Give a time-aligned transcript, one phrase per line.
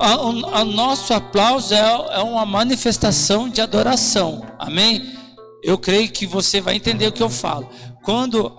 [0.00, 4.46] o nosso aplauso é, é uma manifestação de adoração.
[4.58, 5.14] Amém?
[5.62, 7.68] Eu creio que você vai entender o que eu falo.
[8.02, 8.52] Quando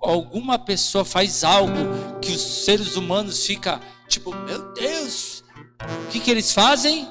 [0.00, 1.74] alguma pessoa faz algo
[2.20, 3.78] que os seres humanos ficam
[4.08, 5.44] tipo, meu Deus,
[5.80, 7.08] o que, que eles fazem?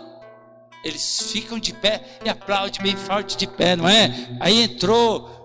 [0.84, 4.38] Eles ficam de pé e aplaudem bem forte de pé, não é?
[4.40, 5.36] Aí entrou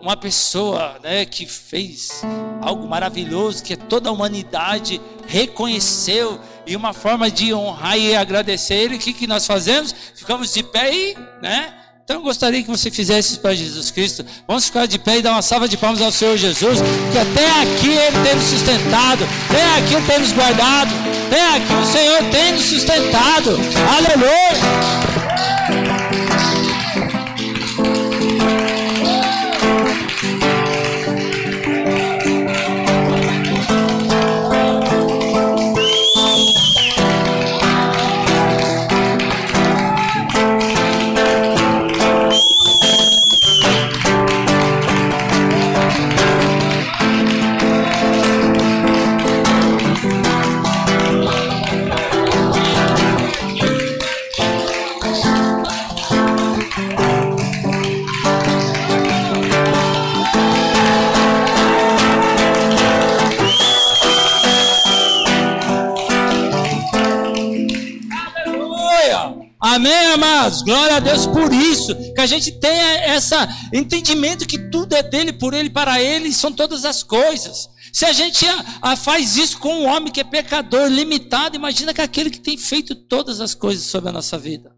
[0.00, 2.22] uma pessoa né, que fez
[2.62, 8.96] algo maravilhoso, que toda a humanidade reconheceu, e uma forma de honrar e agradecer ele,
[8.96, 9.94] o que, que nós fazemos?
[10.14, 11.72] Ficamos de pé e, né?
[12.04, 14.24] Então eu gostaria que você fizesse isso para Jesus Cristo.
[14.46, 16.78] Vamos ficar de pé e dar uma salva de palmas ao Senhor Jesus,
[17.12, 20.90] que até aqui Ele tem nos sustentado, até aqui Ele tem nos guardado,
[21.26, 23.58] até aqui o Senhor tem nos sustentado.
[23.96, 25.17] Aleluia!
[70.14, 70.62] Amados?
[70.62, 71.94] Glória a Deus por isso.
[72.14, 73.34] Que a gente tenha esse
[73.72, 77.68] entendimento que tudo é dele, por ele, para ele, são todas as coisas.
[77.92, 78.46] Se a gente
[78.98, 82.94] faz isso com um homem que é pecador, limitado, imagina que aquele que tem feito
[82.94, 84.72] todas as coisas sobre a nossa vida.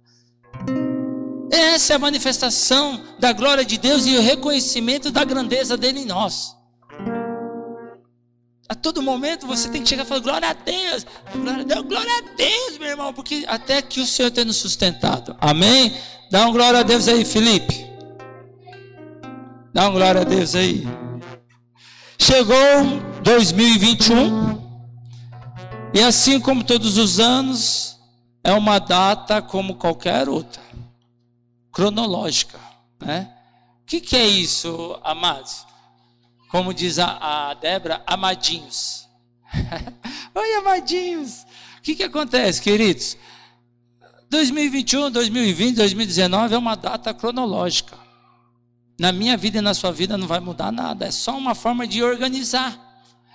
[1.51, 6.07] Essa é a manifestação da glória de Deus e o reconhecimento da grandeza dele em
[6.07, 6.57] nós.
[8.71, 11.05] A todo momento você tem que chegar e falar: glória a Deus,
[11.35, 14.59] glória a Deus, glória a Deus, meu irmão, porque até que o Senhor tenha nos
[14.59, 15.37] sustentado.
[15.41, 15.93] Amém?
[16.31, 17.85] Dá um glória a Deus aí, Felipe.
[19.75, 20.87] Dá um glória a Deus aí.
[22.17, 22.57] Chegou
[23.25, 24.63] 2021,
[25.93, 27.99] e assim como todos os anos,
[28.45, 30.63] é uma data como qualquer outra,
[31.73, 32.61] cronológica,
[33.01, 33.35] né?
[33.83, 35.67] O que, que é isso, amados?
[36.51, 39.09] Como diz a, a Débora, amadinhos.
[40.35, 41.47] Oi, amadinhos.
[41.79, 43.17] O que, que acontece, queridos?
[44.29, 47.97] 2021, 2020, 2019 é uma data cronológica.
[48.99, 51.07] Na minha vida e na sua vida não vai mudar nada.
[51.07, 52.79] É só uma forma de organizar.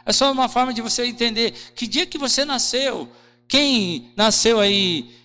[0.06, 3.10] É só uma forma de você entender que dia que você nasceu.
[3.48, 5.16] Quem nasceu aí.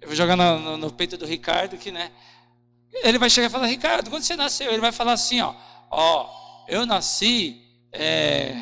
[0.00, 2.10] Eu vou jogar no, no, no peito do Ricardo aqui, né?
[3.04, 4.70] Ele vai chegar e falar: Ricardo, quando você nasceu?
[4.70, 5.54] Ele vai falar assim: ó
[5.94, 7.62] ó, eu nasci,
[7.92, 8.56] é,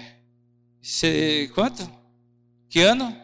[0.82, 1.88] cê, quanto?
[2.69, 3.16] Que ano?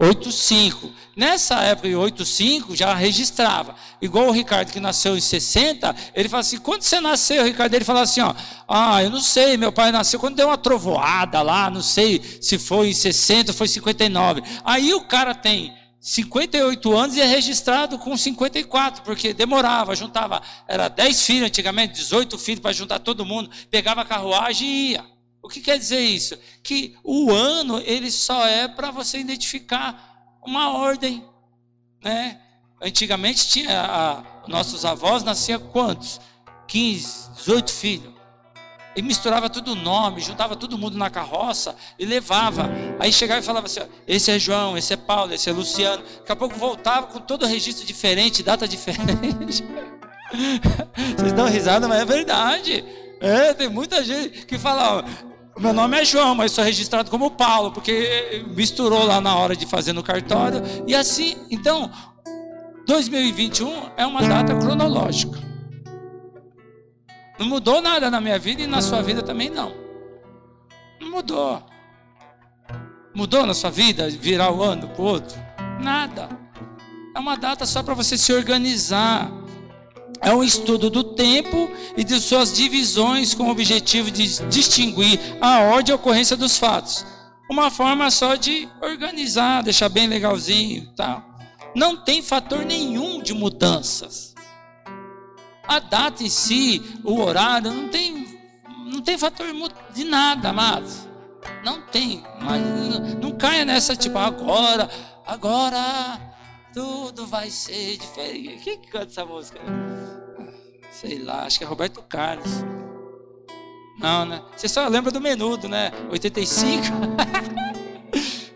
[0.00, 0.90] 85.
[1.14, 3.74] Nessa época de 85 já registrava.
[4.00, 7.74] Igual o Ricardo que nasceu em 60, ele fala assim: quando você nasceu, Ricardo?
[7.74, 8.34] Ele fala assim: ó,
[8.66, 12.58] ah, eu não sei, meu pai nasceu quando deu uma trovoada lá, não sei se
[12.58, 14.42] foi em 60 ou foi 59.
[14.64, 20.88] Aí o cara tem 58 anos e é registrado com 54, porque demorava, juntava, era
[20.88, 25.04] 10 filhos antigamente, 18 filhos para juntar todo mundo, pegava a carruagem e ia.
[25.42, 26.38] O que quer dizer isso?
[26.62, 31.24] Que o ano ele só é para você identificar uma ordem,
[32.02, 32.40] né?
[32.80, 36.20] Antigamente tinha a, nossos avós nasciam quantos?
[36.66, 38.19] 15, 18 filhos
[38.94, 42.70] e misturava tudo o nome, juntava todo mundo na carroça e levava.
[42.98, 46.02] Aí chegava e falava assim: esse é João, esse é Paulo, esse é Luciano.
[46.18, 49.64] Daqui a pouco voltava com todo o registro diferente, data diferente.
[51.16, 52.84] Vocês dão risada, mas é verdade.
[53.20, 57.30] É, tem muita gente que fala: ó, meu nome é João, mas sou registrado como
[57.30, 60.62] Paulo, porque misturou lá na hora de fazer no cartório.
[60.86, 61.90] E assim, então,
[62.86, 65.49] 2021 é uma data cronológica.
[67.40, 69.72] Não mudou nada na minha vida e na sua vida também não.
[71.00, 71.62] Não mudou.
[73.14, 75.38] Mudou na sua vida virar o ano para o outro?
[75.80, 76.28] Nada.
[77.16, 79.32] É uma data só para você se organizar.
[80.20, 85.60] É um estudo do tempo e de suas divisões com o objetivo de distinguir a
[85.60, 87.06] ordem e a ocorrência dos fatos.
[87.50, 91.24] Uma forma só de organizar, deixar bem legalzinho, tal.
[91.74, 94.30] Não tem fator nenhum de mudanças
[95.70, 98.26] a data em si, o horário, não tem,
[98.86, 99.46] não tem fator
[99.94, 101.06] de nada, amados.
[101.64, 102.24] Não tem.
[102.42, 104.90] Mas não, não caia nessa, tipo, agora,
[105.24, 106.20] agora
[106.74, 108.64] tudo vai ser diferente.
[108.64, 109.60] Quem que canta essa música?
[110.90, 112.50] Sei lá, acho que é Roberto Carlos.
[113.96, 114.42] Não, né?
[114.56, 115.92] Você só lembra do menudo, né?
[116.10, 116.84] 85.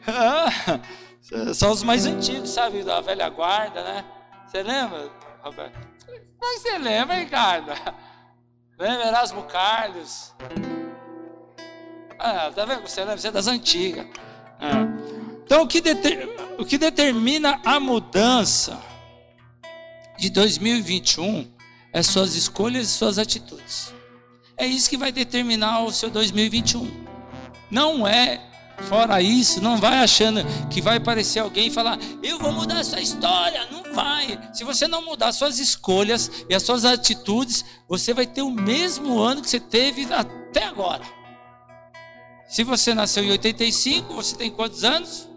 [0.08, 0.80] Ah,
[1.54, 2.82] são os mais antigos, sabe?
[2.82, 4.04] Da velha guarda, né?
[4.48, 5.10] Você lembra,
[5.42, 5.93] Roberto?
[6.40, 7.70] Você lembra, Ricardo?
[8.78, 10.32] Lembra Erasmo Carlos?
[12.18, 12.82] Ah, tá vendo?
[12.82, 13.18] Você lembra?
[13.18, 14.06] Você é das antigas.
[14.58, 14.86] Ah.
[15.44, 16.28] Então, o que, deter...
[16.58, 18.80] o que determina a mudança
[20.18, 21.52] de 2021
[21.92, 23.92] é suas escolhas e suas atitudes.
[24.56, 27.04] É isso que vai determinar o seu 2021.
[27.70, 28.40] Não é
[28.82, 32.84] fora isso, não vai achando que vai aparecer alguém e falar: "Eu vou mudar a
[32.84, 33.66] sua história".
[33.70, 34.38] Não vai.
[34.52, 39.18] Se você não mudar suas escolhas e as suas atitudes, você vai ter o mesmo
[39.18, 41.04] ano que você teve até agora.
[42.46, 45.28] Se você nasceu em 85, você tem quantos anos?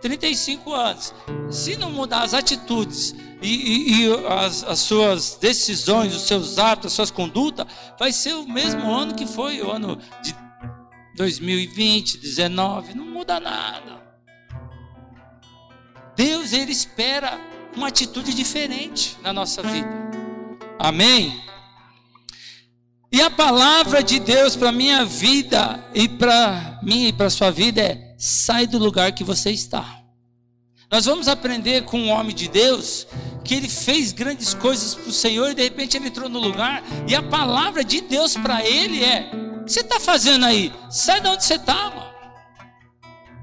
[0.00, 1.14] 35 anos.
[1.50, 6.86] Se não mudar as atitudes e, e, e as, as, suas decisões, os seus atos,
[6.86, 7.66] as suas condutas,
[7.98, 10.34] vai ser o mesmo ano que foi o ano de
[11.18, 13.98] 2020, 19, não muda nada.
[16.16, 17.38] Deus ele espera
[17.76, 19.88] uma atitude diferente na nossa vida.
[20.78, 21.42] Amém.
[23.10, 27.80] E a palavra de Deus para minha vida e para mim e para sua vida
[27.80, 30.02] é: sai do lugar que você está.
[30.90, 33.06] Nós vamos aprender com um homem de Deus
[33.44, 36.82] que ele fez grandes coisas para o Senhor e de repente ele entrou no lugar
[37.06, 40.72] e a palavra de Deus para ele é: que você está fazendo aí?
[40.90, 42.08] Sai de onde você está, mano.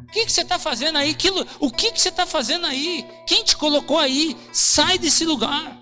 [0.01, 1.11] O que, que você está fazendo aí?
[1.11, 3.05] Aquilo, o que, que você está fazendo aí?
[3.27, 4.35] Quem te colocou aí?
[4.51, 5.77] Sai desse lugar.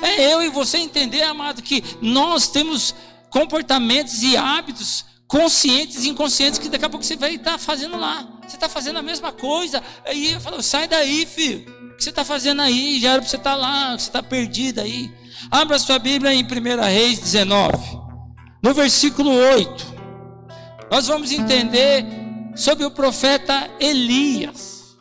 [0.00, 2.94] É eu e você entender, amado, que nós temos
[3.28, 8.26] comportamentos e hábitos conscientes e inconscientes que daqui a pouco você vai estar fazendo lá.
[8.46, 9.82] Você está fazendo a mesma coisa.
[10.06, 11.68] Aí eu falo, sai daí, filho.
[11.92, 12.98] O que você está fazendo aí?
[12.98, 15.12] Já era para você estar lá, você está perdido aí.
[15.50, 17.99] Abra sua Bíblia em 1 Reis 19,
[18.62, 19.86] no versículo 8.
[20.90, 22.04] Nós vamos entender
[22.54, 24.98] sobre o profeta Elias.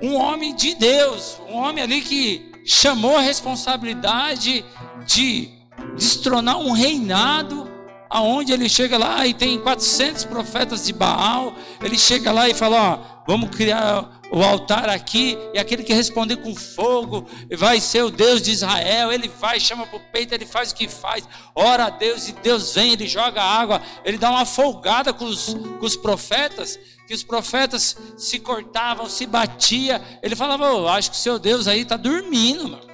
[0.00, 4.64] Um homem de Deus, um homem ali que chamou a responsabilidade
[5.06, 5.48] de
[5.96, 7.68] destronar um reinado
[8.10, 12.92] aonde ele chega lá e tem 400 profetas de Baal, ele chega lá e fala:
[12.94, 17.26] Ó, vamos criar o altar aqui, e aquele que responder com fogo
[17.56, 19.12] vai ser o Deus de Israel.
[19.12, 22.32] Ele vai, chama para o peito, ele faz o que faz, ora a Deus, e
[22.32, 26.78] Deus vem, ele joga água, ele dá uma folgada com os, com os profetas.
[27.06, 30.02] Que os profetas se cortavam, se batia.
[30.22, 32.88] Ele falava: oh, Acho que o seu Deus aí está dormindo, mano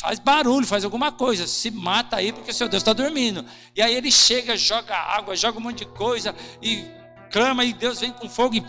[0.00, 3.44] faz barulho, faz alguma coisa, se mata aí porque seu Deus está dormindo.
[3.76, 6.86] E aí ele chega, joga água, joga um monte de coisa e
[7.30, 8.64] clama e Deus vem com fogo e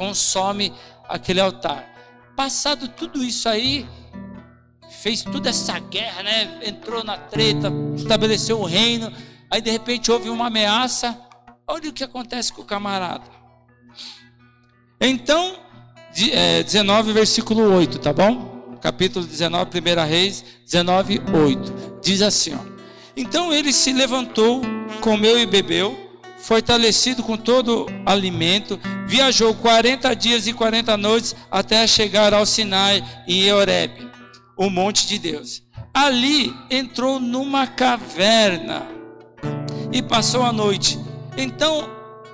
[0.00, 0.72] consome
[1.06, 1.84] aquele altar.
[2.34, 3.86] Passado tudo isso aí,
[5.02, 6.58] fez toda essa guerra, né?
[6.64, 9.12] Entrou na treta, estabeleceu o reino.
[9.50, 11.14] Aí de repente houve uma ameaça.
[11.68, 13.24] Olha o que acontece com o camarada.
[14.98, 15.58] Então,
[16.14, 18.78] 19, versículo 8, tá bom?
[18.80, 22.00] capítulo 19, 1 Reis 19, 8.
[22.02, 22.58] Diz assim: ó,
[23.14, 24.62] Então ele se levantou,
[25.02, 26.09] comeu e bebeu,
[26.42, 33.52] fortalecido com todo alimento, viajou 40 dias e 40 noites até chegar ao Sinai em
[33.52, 34.10] Horeb,
[34.56, 35.62] o monte de Deus.
[35.92, 38.86] Ali entrou numa caverna
[39.92, 40.98] e passou a noite.
[41.36, 41.88] Então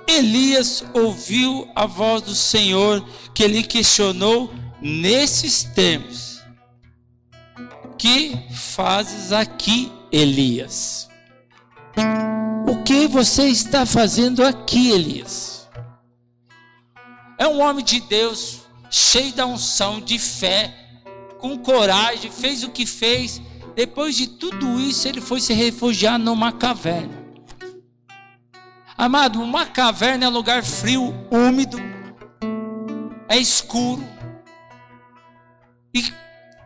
[0.07, 6.41] Elias ouviu a voz do Senhor que lhe questionou nesses termos:
[7.97, 11.09] que fazes aqui, Elias?
[12.97, 15.69] Que você está fazendo aqui, Elias?
[17.37, 20.73] É um homem de Deus, cheio da unção, de fé,
[21.37, 23.39] com coragem, fez o que fez.
[23.75, 27.23] Depois de tudo isso, ele foi se refugiar numa caverna.
[28.97, 31.77] Amado, uma caverna é lugar frio, úmido,
[33.29, 34.03] é escuro.
[35.93, 36.03] E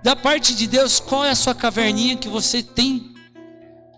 [0.02, 3.14] da parte de Deus, qual é a sua caverninha que você tem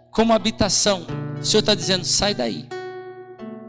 [0.10, 1.06] como habitação?
[1.44, 2.70] O Senhor está dizendo: sai daí.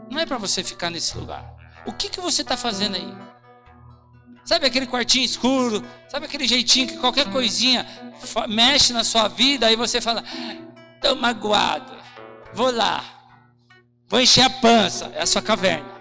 [0.09, 1.53] Não é para você ficar nesse lugar.
[1.85, 3.13] O que, que você está fazendo aí?
[4.45, 5.83] Sabe aquele quartinho escuro?
[6.07, 7.85] Sabe aquele jeitinho que qualquer coisinha
[8.47, 9.67] mexe na sua vida?
[9.67, 10.23] Aí você fala:
[10.95, 11.91] estou magoado,
[12.53, 13.03] vou lá,
[14.07, 15.11] vou encher a pança.
[15.13, 15.93] É a sua caverna.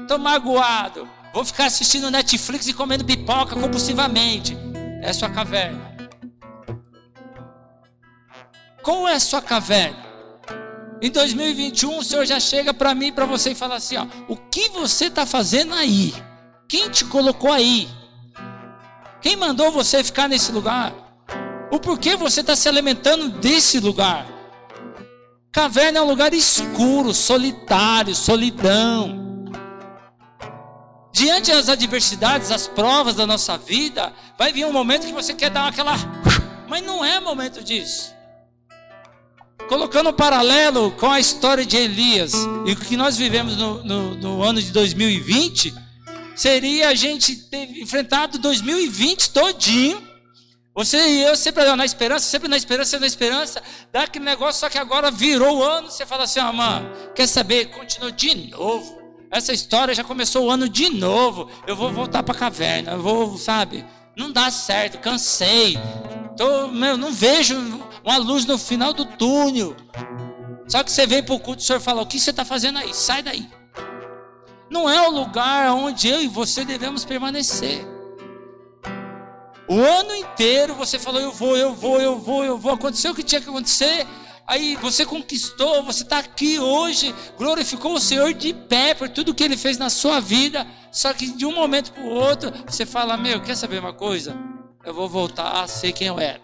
[0.00, 4.56] Estou magoado, vou ficar assistindo Netflix e comendo pipoca compulsivamente
[5.02, 5.96] é a sua caverna.
[8.80, 10.07] Qual é a sua caverna?
[11.00, 14.06] Em 2021, o Senhor já chega para mim e para você e fala assim: ó,
[14.28, 16.12] o que você está fazendo aí?
[16.68, 17.88] Quem te colocou aí?
[19.22, 20.92] Quem mandou você ficar nesse lugar?
[21.70, 24.26] O porquê você está se alimentando desse lugar?
[25.52, 29.26] Caverna é um lugar escuro, solitário, solidão.
[31.12, 35.50] Diante das adversidades, das provas da nossa vida, vai vir um momento que você quer
[35.50, 35.94] dar aquela.
[36.68, 38.17] Mas não é momento disso.
[39.66, 42.32] Colocando um paralelo com a história de Elias
[42.64, 45.74] e o que nós vivemos no, no, no ano de 2020,
[46.36, 50.06] seria a gente ter enfrentado 2020 todinho.
[50.74, 53.62] Você e eu sempre na esperança, sempre na esperança, sempre na esperança,
[53.92, 56.82] dá aquele negócio, só que agora virou o ano, você fala assim, ah,
[57.14, 57.66] quer saber?
[57.66, 58.98] Continua de novo.
[59.30, 61.50] Essa história já começou o ano de novo.
[61.66, 62.92] Eu vou voltar para a caverna.
[62.92, 63.84] Eu vou, sabe?
[64.18, 65.78] Não dá certo, cansei.
[66.36, 67.56] Tô, meu, não vejo
[68.04, 69.76] uma luz no final do túnel.
[70.66, 72.44] Só que você vem para o culto e o senhor fala: O que você está
[72.44, 72.92] fazendo aí?
[72.92, 73.48] Sai daí.
[74.68, 77.86] Não é o lugar onde eu e você devemos permanecer.
[79.68, 82.72] O ano inteiro você falou: Eu vou, eu vou, eu vou, eu vou.
[82.72, 84.04] Aconteceu o que tinha que acontecer
[84.48, 89.44] aí você conquistou, você está aqui hoje, glorificou o Senhor de pé por tudo que
[89.44, 90.66] Ele fez na sua vida.
[90.90, 94.34] Só que de um momento para o outro, você fala: Meu, quer saber uma coisa?
[94.84, 96.40] Eu vou voltar a ser quem eu era.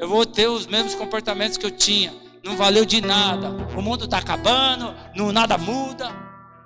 [0.00, 2.12] Eu vou ter os mesmos comportamentos que eu tinha.
[2.42, 3.50] Não valeu de nada.
[3.76, 6.10] O mundo está acabando, não, nada muda.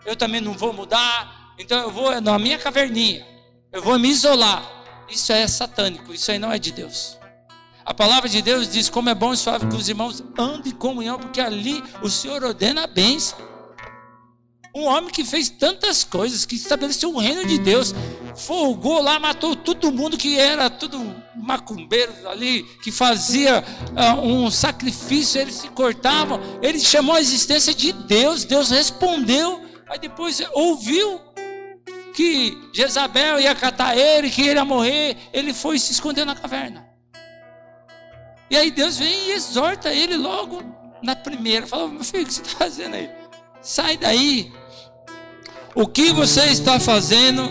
[0.07, 1.55] Eu também não vou mudar.
[1.59, 3.27] Então eu vou na minha caverninha.
[3.71, 4.63] Eu vou me isolar.
[5.09, 6.13] Isso é satânico.
[6.13, 7.19] Isso aí não é de Deus.
[7.85, 10.77] A palavra de Deus diz como é bom e suave que os irmãos andem em
[10.77, 13.39] comunhão, porque ali o Senhor ordena a bênção.
[14.75, 17.95] Um homem que fez tantas coisas, que estabeleceu o reino de Deus,
[18.35, 25.41] folgou lá, matou todo mundo que era tudo macumbeiro ali, que fazia uh, um sacrifício,
[25.41, 26.41] eles se cortavam.
[26.63, 29.61] Ele chamou a existência de Deus, Deus respondeu,
[29.91, 31.21] aí depois ouviu
[32.15, 36.92] que Jezabel ia catar ele, que ele ia morrer, ele foi se esconder na caverna.
[38.53, 40.63] E aí Deus vem e exorta ele logo
[41.03, 41.67] na primeira.
[41.67, 43.11] Fala, meu filho, o que você está fazendo aí?
[43.63, 44.53] Sai daí.
[45.75, 47.49] O que você está fazendo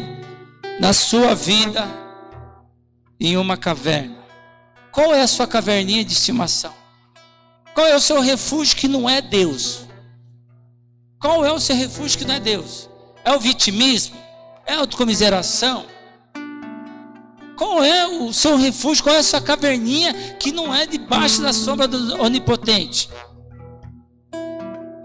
[0.79, 1.87] na sua vida
[3.19, 4.15] em uma caverna?
[4.91, 6.71] Qual é a sua caverninha de estimação?
[7.73, 9.87] Qual é o seu refúgio que não é Deus?
[11.19, 12.87] Qual é o seu refúgio que não é Deus?
[13.25, 14.15] É o vitimismo?
[14.67, 15.87] É a autocomiseração?
[17.55, 19.03] Qual é o seu refúgio?
[19.03, 23.09] Qual é a sua caverninha que não é debaixo da sombra do onipotente?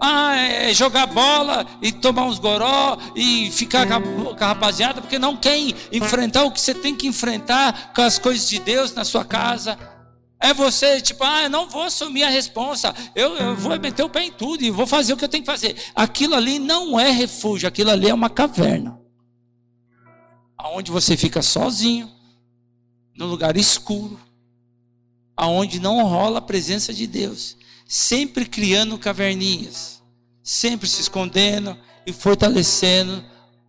[0.01, 5.35] Ah, é jogar bola e tomar uns goró e ficar com a rapaziada, porque não
[5.35, 5.57] quer
[5.91, 9.77] enfrentar o que você tem que enfrentar com as coisas de Deus na sua casa.
[10.39, 14.09] É você, tipo, ah, eu não vou assumir a responsa, eu, eu vou meter o
[14.09, 15.75] pé em tudo e vou fazer o que eu tenho que fazer.
[15.95, 18.99] Aquilo ali não é refúgio, aquilo ali é uma caverna.
[20.73, 22.11] Onde você fica sozinho,
[23.17, 24.19] no lugar escuro,
[25.35, 27.57] aonde não rola a presença de Deus,
[27.87, 30.01] sempre criando caverninhas,
[30.43, 33.25] sempre se escondendo e fortalecendo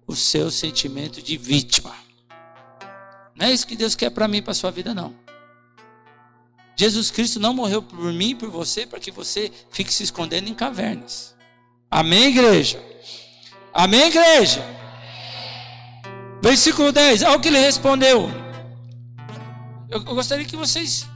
[0.07, 1.95] o seu sentimento de vítima.
[3.35, 5.15] Não é isso que Deus quer para mim, para sua vida, não.
[6.77, 10.55] Jesus Cristo não morreu por mim por você para que você fique se escondendo em
[10.55, 11.35] cavernas.
[11.91, 12.81] Amém, igreja?
[13.73, 14.63] Amém, igreja?
[16.43, 17.23] Versículo 10.
[17.23, 18.48] Olha o que ele respondeu
[19.91, 21.07] eu, gostaria que vocês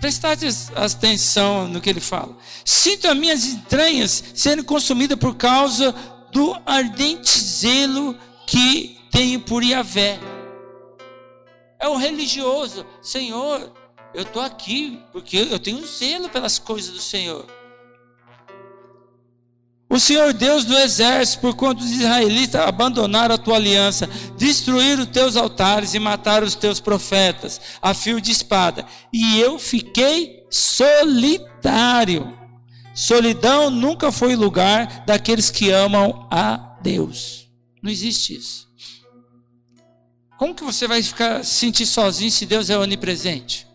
[0.00, 2.36] prestassem atenção no que ele fala.
[2.64, 5.94] Sinto as minhas entranhas sendo consumidas por causa
[6.32, 10.18] do ardente zelo que tenho por Yahvé.
[11.78, 13.72] É o religioso, Senhor,
[14.14, 17.46] eu estou aqui porque eu tenho zelo pelas coisas do Senhor.
[19.92, 24.08] O Senhor Deus do exército, por quanto os israelitas abandonaram a tua aliança,
[24.38, 29.58] destruíram os teus altares e mataram os teus profetas a fio de espada, e eu
[29.58, 32.38] fiquei solitário.
[32.94, 37.50] Solidão nunca foi lugar daqueles que amam a Deus.
[37.82, 38.66] Não existe isso.
[40.38, 43.66] Como que você vai ficar se sentir sozinho se Deus é onipresente?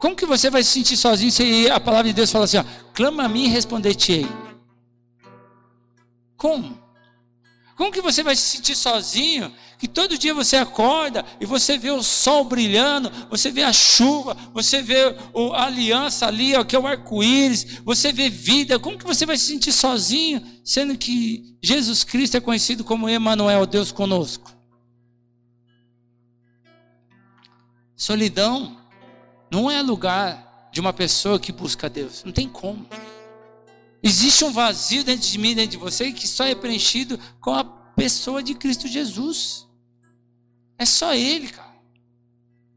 [0.00, 2.64] Como que você vai se sentir sozinho se a palavra de Deus fala assim, ó,
[2.94, 4.26] clama a mim e responder-te-ei?
[6.38, 6.80] Como?
[7.76, 9.52] Como que você vai se sentir sozinho?
[9.78, 14.34] Que todo dia você acorda e você vê o sol brilhando, você vê a chuva,
[14.54, 15.14] você vê
[15.54, 18.78] a aliança ali, ó, que é o arco-íris, você vê vida.
[18.78, 23.66] Como que você vai se sentir sozinho, sendo que Jesus Cristo é conhecido como Emmanuel,
[23.66, 24.50] Deus conosco?
[27.94, 28.79] Solidão
[29.50, 32.22] não é lugar de uma pessoa que busca Deus.
[32.24, 32.86] Não tem como.
[34.02, 37.64] Existe um vazio dentro de mim, dentro de você, que só é preenchido com a
[37.64, 39.66] pessoa de Cristo Jesus.
[40.78, 41.74] É só Ele, cara.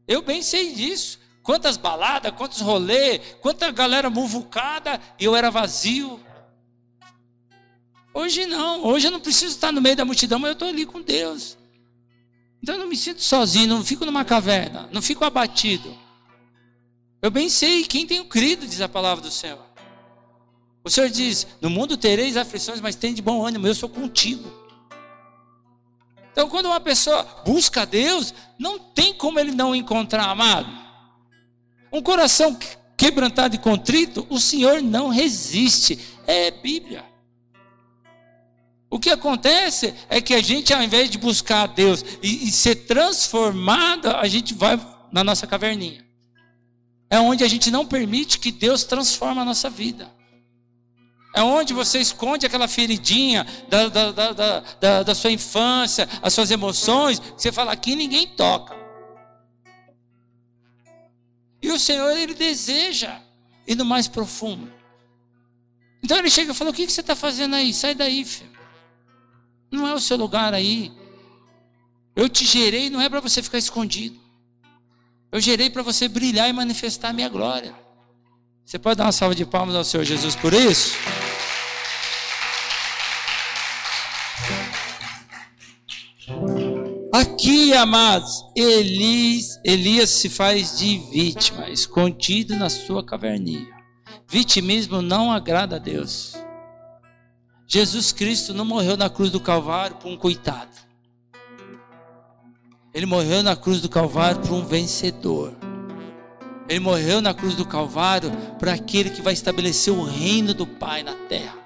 [0.06, 1.18] Eu bem sei disso.
[1.42, 6.20] Quantas baladas, quantos rolês, quanta galera muvucada, e eu era vazio.
[8.12, 10.86] Hoje não, hoje eu não preciso estar no meio da multidão, mas eu estou ali
[10.86, 11.56] com Deus.
[12.62, 16.03] Então eu não me sinto sozinho, não fico numa caverna, não fico abatido.
[17.24, 19.64] Eu bem sei quem tenho crido, diz a palavra do Senhor.
[20.84, 24.52] O Senhor diz: No mundo tereis aflições, mas tem de bom ânimo, eu sou contigo.
[26.30, 30.68] Então, quando uma pessoa busca Deus, não tem como ele não encontrar, amado.
[31.90, 32.58] Um coração
[32.94, 35.98] quebrantado e contrito, o Senhor não resiste.
[36.26, 37.06] É Bíblia.
[38.90, 42.84] O que acontece é que a gente, ao invés de buscar Deus e, e ser
[42.84, 44.78] transformado, a gente vai
[45.10, 46.03] na nossa caverninha.
[47.10, 50.10] É onde a gente não permite que Deus transforme a nossa vida.
[51.34, 54.32] É onde você esconde aquela feridinha da, da,
[54.80, 57.20] da, da, sua infância, as suas emoções.
[57.36, 58.76] Você fala, aqui ninguém toca.
[61.60, 63.20] E o Senhor, Ele deseja
[63.66, 64.72] ir no mais profundo.
[66.02, 67.72] Então ele chega e fala: O que, que você está fazendo aí?
[67.72, 68.50] Sai daí, filho.
[69.70, 70.92] Não é o seu lugar aí.
[72.14, 74.20] Eu te gerei, não é para você ficar escondido.
[75.34, 77.74] Eu gerei para você brilhar e manifestar a minha glória.
[78.64, 80.94] Você pode dar uma salva de palmas ao Senhor Jesus por isso?
[87.12, 93.66] Aqui, amados, Elias, Elias se faz de vítima, escondido na sua caverninha.
[94.28, 96.34] Vitimismo não agrada a Deus.
[97.66, 100.83] Jesus Cristo não morreu na cruz do Calvário por um coitado.
[102.94, 105.52] Ele morreu na cruz do Calvário por um vencedor.
[106.68, 111.02] Ele morreu na cruz do Calvário para aquele que vai estabelecer o reino do Pai
[111.02, 111.58] na terra.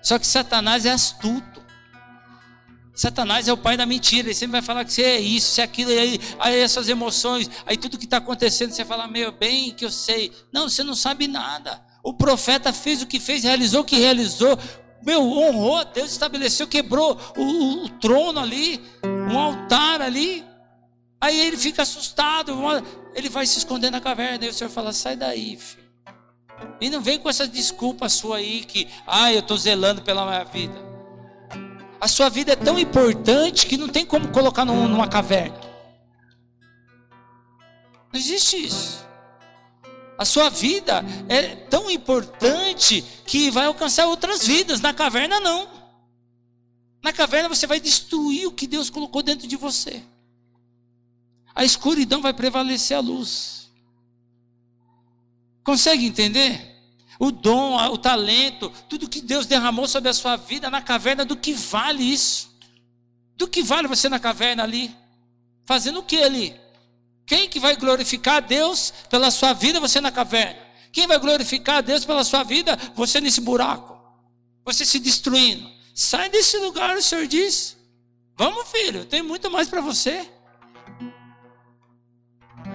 [0.00, 1.60] Só que Satanás é astuto.
[2.94, 4.28] Satanás é o pai da mentira.
[4.28, 7.50] Ele sempre vai falar que você é isso, você é aquilo, aí, aí essas emoções,
[7.66, 10.32] aí tudo que está acontecendo, você fala, meu, bem que eu sei.
[10.52, 11.82] Não, você não sabe nada.
[12.04, 14.56] O profeta fez o que fez, realizou o que realizou.
[15.06, 20.44] Meu, honrou a Deus, estabeleceu, quebrou o, o, o trono ali, um altar ali.
[21.20, 22.52] Aí ele fica assustado,
[23.14, 24.44] ele vai se esconder na caverna.
[24.44, 25.86] E o Senhor fala: sai daí, filho.
[26.80, 30.44] E não vem com essa desculpa sua aí que, ah, eu estou zelando pela minha
[30.44, 30.74] vida.
[32.00, 35.60] A sua vida é tão importante que não tem como colocar numa caverna.
[38.12, 39.06] Não existe isso.
[40.18, 44.80] A sua vida é tão importante que vai alcançar outras vidas.
[44.80, 45.68] Na caverna, não.
[47.02, 50.02] Na caverna você vai destruir o que Deus colocou dentro de você.
[51.54, 53.70] A escuridão vai prevalecer a luz.
[55.62, 56.74] Consegue entender?
[57.18, 61.36] O dom, o talento, tudo que Deus derramou sobre a sua vida na caverna, do
[61.36, 62.54] que vale isso?
[63.36, 64.94] Do que vale você na caverna ali?
[65.64, 66.54] Fazendo o que ali?
[67.26, 70.60] Quem que vai glorificar a Deus pela sua vida, você na caverna?
[70.92, 74.00] Quem vai glorificar a Deus pela sua vida, você nesse buraco?
[74.64, 75.68] Você se destruindo.
[75.92, 77.76] Sai desse lugar, o Senhor diz.
[78.36, 80.28] Vamos, filho, tem muito mais para você.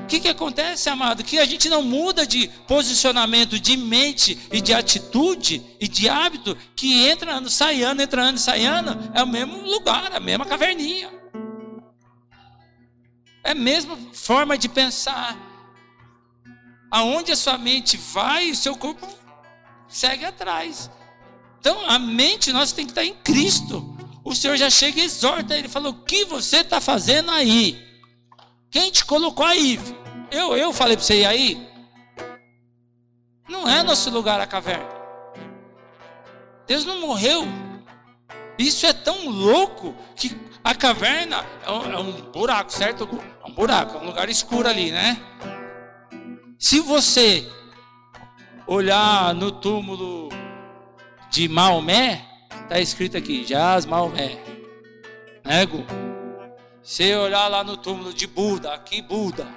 [0.04, 1.24] O que, que acontece, amado?
[1.24, 6.58] Que a gente não muda de posicionamento, de mente e de atitude e de hábito,
[6.76, 10.46] que entra ano, sai ano, entra ano, sai ano, é o mesmo lugar, a mesma
[10.46, 11.21] caverninha.
[13.44, 15.38] É a mesma forma de pensar.
[16.90, 19.08] Aonde a sua mente vai, o seu corpo
[19.88, 20.90] segue atrás.
[21.60, 23.96] Então, a mente nossa tem que estar em Cristo.
[24.24, 27.82] O Senhor já chega e exorta ele, falou: "O que você está fazendo aí?
[28.70, 29.80] Quem te colocou aí?
[30.30, 31.70] Eu, eu falei para você ir aí?
[33.50, 34.88] Não é nosso lugar a caverna.
[36.68, 37.46] Deus não morreu.
[38.58, 40.30] Isso é tão louco que
[40.64, 43.10] a caverna é um, é um buraco, certo?
[43.44, 45.20] É um buraco, é um lugar escuro ali, né?
[46.60, 47.50] Se você
[48.68, 50.30] olhar no túmulo
[51.32, 52.26] de Maomé,
[52.64, 54.38] está escrito aqui, Jaz Maomé.
[55.44, 55.84] Né, Gu?
[56.84, 59.48] Se olhar lá no túmulo de Buda, aqui Buda.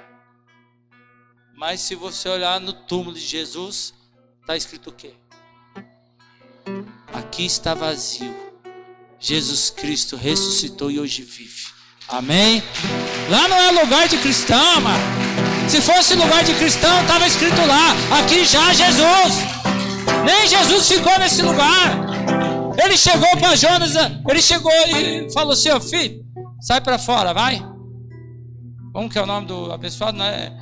[1.55, 3.93] Mas se você olhar no túmulo de Jesus,
[4.41, 5.13] está escrito o quê?
[7.13, 8.54] Aqui está vazio
[9.19, 11.65] Jesus Cristo ressuscitou e hoje vive.
[12.07, 12.61] Amém?
[13.29, 15.03] Lá não é lugar de cristão, mano.
[15.67, 19.33] Se fosse lugar de cristão, estava escrito lá: aqui já Jesus.
[20.23, 22.05] Nem Jesus ficou nesse lugar.
[22.83, 23.93] Ele chegou para Jonas,
[24.27, 26.23] ele chegou e falou assim: ó, filho,
[26.61, 27.65] sai para fora, vai.
[28.93, 30.17] Como que é o nome do abençoado?
[30.17, 30.53] Não é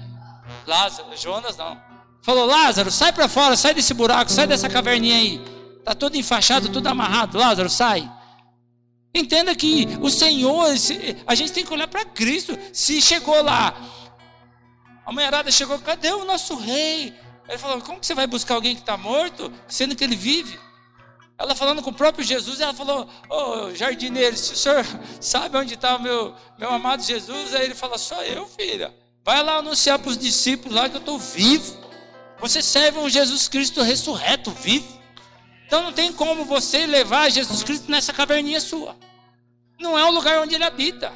[0.66, 1.78] Lázaro, Jonas não.
[2.22, 5.42] Falou: Lázaro, sai para fora, sai desse buraco, sai dessa caverninha aí.
[5.84, 7.38] Tá tudo enfaixado, tudo amarrado.
[7.38, 8.10] Lázaro, sai.
[9.16, 10.66] Entenda que o Senhor,
[11.28, 12.58] a gente tem que olhar para Cristo.
[12.72, 13.76] Se chegou lá,
[15.06, 17.14] a mulherada chegou, cadê o nosso rei?
[17.48, 20.60] Ele falou: Como que você vai buscar alguém que está morto, sendo que ele vive?
[21.38, 24.86] Ela falando com o próprio Jesus, ela falou: Ô oh, jardineiro, se o senhor
[25.22, 28.94] sabe onde está o meu, meu amado Jesus, aí ele falou: Sou eu, filha.
[29.24, 31.78] Vai lá anunciar para os discípulos lá que eu estou vivo.
[32.40, 35.03] Você serve um Jesus Cristo ressurreto, vivo.
[35.74, 38.96] Então não tem como você levar Jesus Cristo nessa caverninha sua.
[39.80, 41.12] Não é o lugar onde ele habita.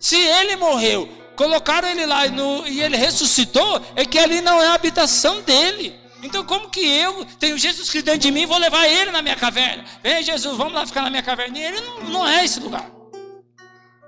[0.00, 4.66] Se ele morreu, colocaram ele lá no, e ele ressuscitou, é que ali não é
[4.66, 5.94] a habitação dele.
[6.24, 9.36] Então, como que eu tenho Jesus Cristo dentro de mim vou levar ele na minha
[9.36, 9.84] caverna?
[10.02, 11.56] Vem, Jesus, vamos lá ficar na minha caverna.
[11.56, 12.90] ele não, não é esse lugar.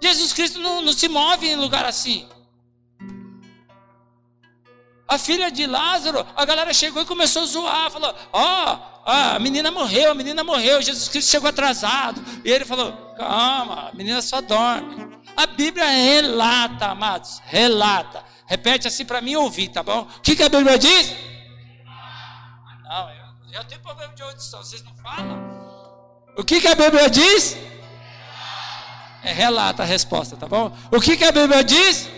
[0.02, 2.28] Jesus Cristo não, não se move em lugar assim.
[5.06, 9.38] A filha de Lázaro, a galera chegou e começou a zoar, falou: Ó, oh, a
[9.38, 12.22] menina morreu, a menina morreu, Jesus Cristo chegou atrasado.
[12.44, 15.08] E ele falou: Calma, a menina só dorme.
[15.36, 18.22] A Bíblia relata, amados, relata.
[18.46, 20.00] Repete assim para mim ouvir, tá bom?
[20.02, 21.14] O que, que a Bíblia diz?
[22.84, 25.38] Não, eu, eu tenho problema de audição, vocês não falam?
[26.36, 27.56] O que, que a Bíblia diz?
[29.22, 30.74] É, relata a resposta, tá bom?
[30.90, 32.08] O que, que a Bíblia diz?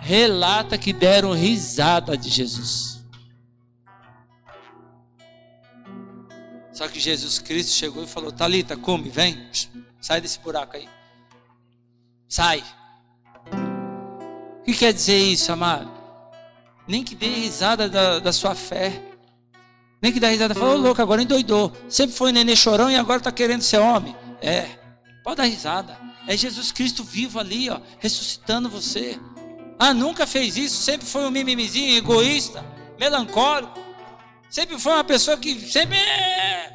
[0.00, 2.89] Relata que deram risada de Jesus.
[6.80, 9.38] Só que Jesus Cristo chegou e falou: Talita, come, vem,
[10.00, 10.88] sai desse buraco aí.
[12.26, 12.64] Sai.
[14.60, 15.90] O que quer dizer isso, amado?
[16.88, 18.98] Nem que dê risada da, da sua fé.
[20.00, 21.70] Nem que dê risada, falou, oh, louco, agora endoidou.
[21.86, 24.16] Sempre foi nenê chorão e agora está querendo ser homem.
[24.40, 24.66] É,
[25.22, 25.98] pode dar risada.
[26.26, 29.20] É Jesus Cristo vivo ali, ó, ressuscitando você.
[29.78, 32.64] Ah, nunca fez isso, sempre foi um mimimizinho, egoísta,
[32.98, 33.79] melancólico.
[34.50, 35.96] Sempre foi uma pessoa que sempre.
[35.96, 36.74] É.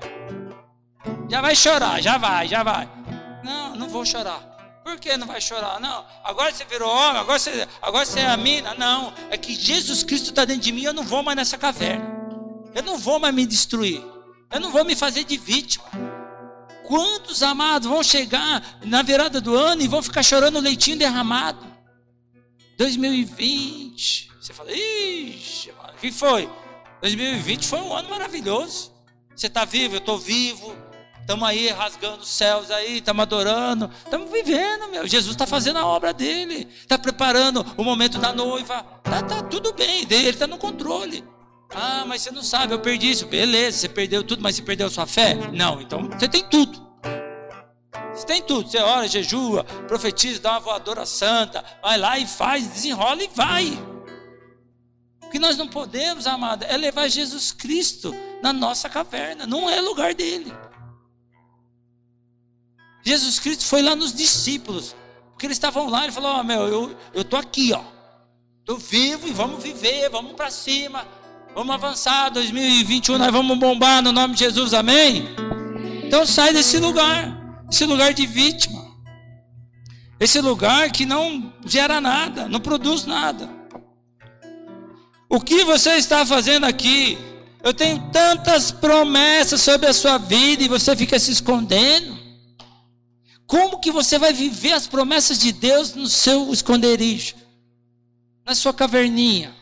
[1.30, 2.90] Já vai chorar, já vai, já vai.
[3.44, 4.40] Não, não vou chorar.
[4.84, 5.80] Por que não vai chorar?
[5.80, 8.74] Não, agora você virou homem, agora você, agora você é a mina.
[8.76, 12.06] Não, é que Jesus Cristo está dentro de mim, eu não vou mais nessa caverna.
[12.74, 14.02] Eu não vou mais me destruir.
[14.52, 15.86] Eu não vou me fazer de vítima.
[16.88, 21.66] Quantos amados vão chegar na virada do ano e vão ficar chorando leitinho derramado?
[22.78, 24.32] 2020.
[24.40, 26.48] Você fala, ixi, o que foi?
[27.02, 28.92] 2020 foi um ano maravilhoso.
[29.36, 30.76] Você está vivo, eu estou vivo.
[31.20, 35.08] Estamos aí rasgando os céus aí, estamos adorando, estamos vivendo, meu.
[35.08, 38.84] Jesus está fazendo a obra dele, está preparando o momento da noiva.
[39.02, 41.24] Tá, tá tudo bem, ele está no controle.
[41.74, 43.26] Ah, mas você não sabe, eu perdi isso.
[43.26, 45.34] Beleza, você perdeu tudo, mas você perdeu sua fé?
[45.52, 46.86] Não, então você tem tudo.
[48.14, 48.70] Você tem tudo.
[48.70, 53.95] Você ora, jejua, profetiza, dá uma voadora santa, vai lá e faz, desenrola e vai.
[55.36, 59.46] Que nós não podemos, amada, é levar Jesus Cristo na nossa caverna.
[59.46, 60.50] Não é lugar dele.
[63.04, 64.96] Jesus Cristo foi lá nos discípulos,
[65.32, 67.82] porque eles estavam lá, ele falou: oh, meu, eu eu tô aqui, ó,
[68.64, 71.06] tô vivo e vamos viver, vamos para cima,
[71.54, 72.30] vamos avançar.
[72.30, 75.28] 2021 nós vamos bombar no nome de Jesus, amém?
[76.06, 78.90] Então sai desse lugar, esse lugar de vítima,
[80.18, 83.55] esse lugar que não gera nada, não produz nada.
[85.36, 87.18] O que você está fazendo aqui?
[87.62, 92.18] Eu tenho tantas promessas sobre a sua vida e você fica se escondendo.
[93.46, 97.36] Como que você vai viver as promessas de Deus no seu esconderijo?
[98.46, 99.54] Na sua caverninha?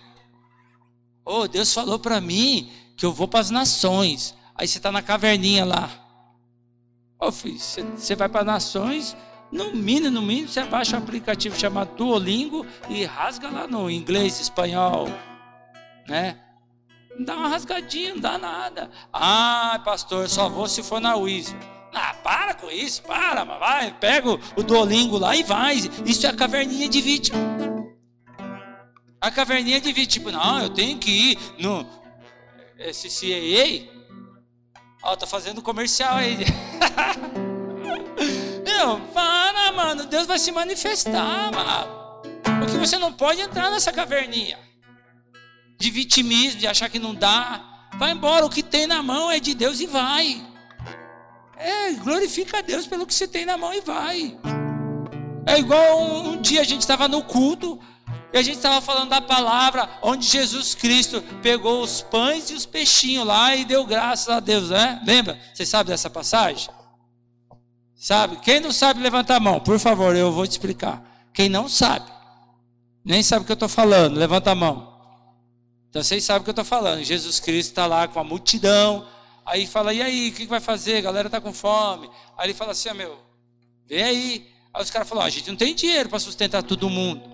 [1.26, 4.36] Oh, Deus falou para mim que eu vou para as nações.
[4.54, 5.90] Aí você está na caverninha lá.
[7.20, 9.18] Oh, filho, você, você vai para as nações,
[9.52, 14.40] no mínimo, no mínimo, você baixa um aplicativo chamado Duolingo e rasga lá no inglês,
[14.40, 15.08] espanhol,
[16.08, 16.38] né?
[17.16, 18.90] Não dá uma rasgadinha, não dá nada.
[19.12, 21.56] Ah, pastor, só vou se for na Wiz.
[21.94, 25.76] Ah, para com isso, para, vai, pega o Duolingo lá e vai.
[26.06, 27.38] Isso é caverninha de vítima.
[29.22, 31.86] A caverninha de vítima, tipo, não, eu tenho que ir no
[32.80, 33.88] esse CAA.
[35.04, 36.40] Ó, tá fazendo comercial aí.
[38.66, 42.04] Meu, para, mano, Deus vai se manifestar, mano.
[42.60, 44.58] Porque você não pode entrar nessa caverninha
[45.78, 47.90] de vitimismo, de achar que não dá.
[47.98, 50.46] Vai embora, o que tem na mão é de Deus e vai.
[51.58, 54.38] É, glorifica a Deus pelo que você tem na mão e vai.
[55.46, 57.80] É igual um, um dia a gente estava no culto
[58.32, 62.66] e a gente estava falando da palavra onde Jesus Cristo pegou os pães e os
[62.66, 65.02] peixinhos lá e deu graças a Deus, né?
[65.06, 65.40] Lembra?
[65.54, 66.70] Você sabe dessa passagem?
[67.96, 68.38] Sabe?
[68.38, 71.02] Quem não sabe, levanta a mão, por favor, eu vou te explicar.
[71.34, 72.12] Quem não sabe,
[73.06, 74.93] nem sabe o que eu estou falando, levanta a mão.
[75.94, 77.04] Então vocês sabem o que eu estou falando.
[77.04, 79.06] Jesus Cristo está lá com a multidão,
[79.46, 80.98] Aí fala, e aí, o que vai fazer?
[80.98, 82.10] A galera tá com fome.
[82.38, 83.18] Aí ele fala assim, ah, meu,
[83.86, 84.48] vem aí.
[84.74, 87.34] Aí os caras falam, ah, a gente não tem dinheiro para sustentar todo mundo.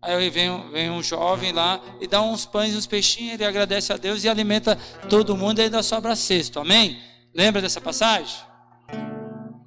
[0.00, 3.92] Aí vem, vem um jovem lá e dá uns pães e uns peixinhos, ele agradece
[3.92, 4.76] a Deus e alimenta
[5.10, 6.58] todo mundo e ainda sobra cesto.
[6.58, 6.98] Amém?
[7.34, 8.38] Lembra dessa passagem?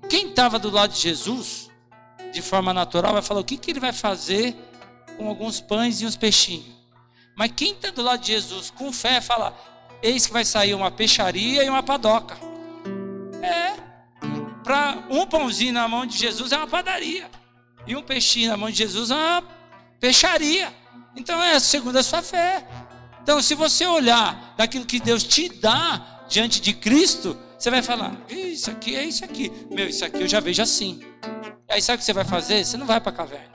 [0.09, 1.69] Quem estava do lado de Jesus,
[2.31, 4.55] de forma natural, vai falar o que, que ele vai fazer
[5.17, 6.82] com alguns pães e uns peixinhos.
[7.35, 9.57] Mas quem está do lado de Jesus com fé fala:
[10.01, 12.37] eis que vai sair uma peixaria e uma padoca.
[13.41, 13.73] É.
[14.63, 17.29] Para um pãozinho na mão de Jesus é uma padaria.
[17.85, 19.43] E um peixinho na mão de Jesus é uma
[19.99, 20.73] peixaria.
[21.15, 22.65] Então é segundo a sua fé.
[23.21, 28.13] Então, se você olhar daquilo que Deus te dá diante de Cristo, você vai falar:
[28.29, 29.51] Isso aqui é isso aqui.
[29.71, 31.01] Meu, isso aqui eu já vejo assim.
[31.69, 32.65] E aí, sabe o que você vai fazer?
[32.65, 33.53] Você não vai para a caverna.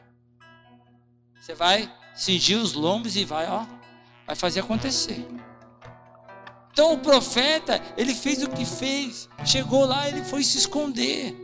[1.39, 3.65] Você vai cingir os lombos e vai, ó,
[4.27, 5.27] vai fazer acontecer.
[6.73, 11.35] Então o profeta, ele fez o que fez, chegou lá, ele foi se esconder.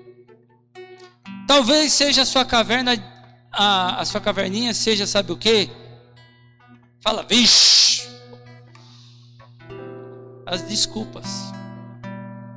[1.46, 2.92] Talvez seja a sua caverna,
[3.52, 5.70] a, a sua caverninha seja, sabe o que?
[7.00, 8.08] Fala, vixe,
[10.46, 11.52] as desculpas.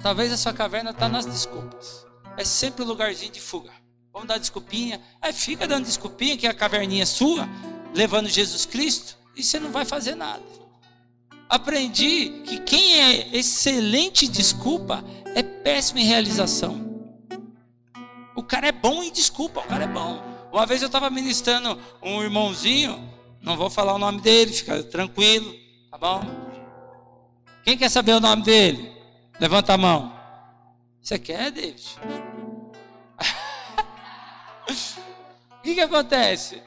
[0.02, 2.06] Talvez a sua caverna está nas desculpas.
[2.38, 3.72] É sempre o um lugarzinho de fuga.
[4.14, 5.02] Vamos dar desculpinha.
[5.22, 7.48] Aí fica dando desculpinha que a caverninha é sua,
[7.94, 10.58] levando Jesus Cristo, e você não vai fazer nada
[11.50, 15.04] aprendi que quem é excelente desculpa
[15.36, 16.86] é péssimo em realização.
[18.36, 20.22] O cara é bom em desculpa, o cara é bom.
[20.52, 25.54] Uma vez eu estava ministrando um irmãozinho, não vou falar o nome dele, fica tranquilo,
[25.90, 26.22] tá bom?
[27.64, 28.92] Quem quer saber o nome dele?
[29.40, 30.16] Levanta a mão.
[31.02, 31.84] Você quer, David?
[35.60, 36.62] o que, que acontece?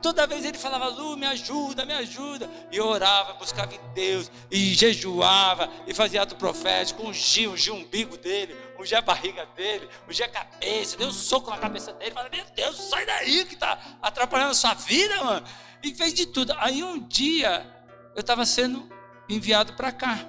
[0.00, 2.50] Toda vez ele falava, Lu, me ajuda, me ajuda.
[2.70, 8.16] E orava, buscava em Deus, e jejuava, e fazia ato profético, ungia, ungia o umbigo
[8.16, 12.30] dele, ungia a barriga dele, ungia a cabeça, deu um soco na cabeça dele, falei,
[12.30, 15.46] meu Deus, sai daí que está atrapalhando a sua vida, mano.
[15.82, 16.52] E fez de tudo.
[16.58, 17.66] Aí um dia,
[18.14, 18.88] eu estava sendo
[19.28, 20.26] enviado para cá.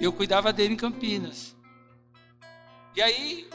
[0.00, 1.54] Eu cuidava dele em Campinas.
[2.96, 3.48] E aí,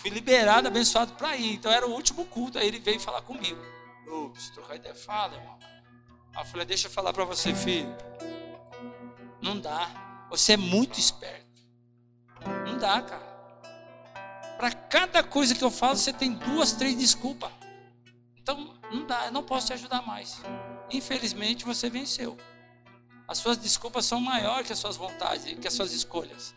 [0.00, 1.54] Fui liberado, abençoado para ir.
[1.54, 2.58] Então era o último culto.
[2.58, 3.60] Aí ele veio falar comigo.
[4.06, 5.58] Ô, oh, trocar ideia, fala, irmão.
[6.34, 7.94] Aí eu falei, deixa eu falar para você, filho.
[9.42, 10.26] Não dá.
[10.30, 11.62] Você é muito esperto.
[12.66, 13.30] Não dá, cara.
[14.56, 17.50] Para cada coisa que eu falo, você tem duas, três desculpas.
[18.36, 20.40] Então, não dá, eu não posso te ajudar mais.
[20.90, 22.38] Infelizmente, você venceu.
[23.28, 26.54] As suas desculpas são maiores que as suas vontades, que as suas escolhas.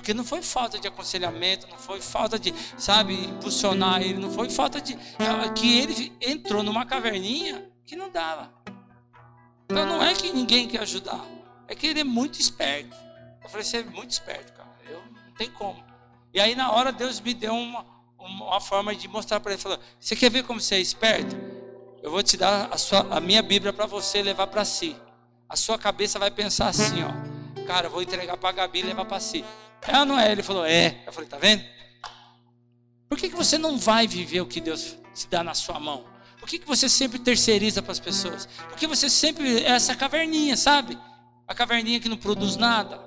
[0.00, 4.48] Porque não foi falta de aconselhamento, não foi falta de, sabe, impulsionar ele, não foi
[4.48, 4.96] falta de.
[5.54, 8.50] Que ele entrou numa caverninha que não dava.
[9.68, 11.22] Então não é que ninguém quer ajudar,
[11.68, 12.96] é que ele é muito esperto.
[13.42, 15.84] Eu falei, você é muito esperto, cara, eu não tem como.
[16.32, 17.84] E aí na hora Deus me deu uma,
[18.18, 21.36] uma forma de mostrar para ele, falou, você quer ver como você é esperto?
[22.02, 24.96] Eu vou te dar a, sua, a minha Bíblia para você levar para si.
[25.46, 28.84] A sua cabeça vai pensar assim, ó, cara, eu vou entregar para a Gabi e
[28.84, 29.44] levar para si.
[29.88, 30.32] Ou não é?
[30.32, 31.02] Ele falou, é.
[31.06, 31.64] Eu falei, tá vendo?
[33.08, 36.04] Por que, que você não vai viver o que Deus te dá na sua mão?
[36.38, 38.46] Por que, que você sempre terceiriza para as pessoas?
[38.68, 40.96] Por que você sempre é essa caverninha, sabe?
[41.46, 43.00] A caverninha que não produz nada.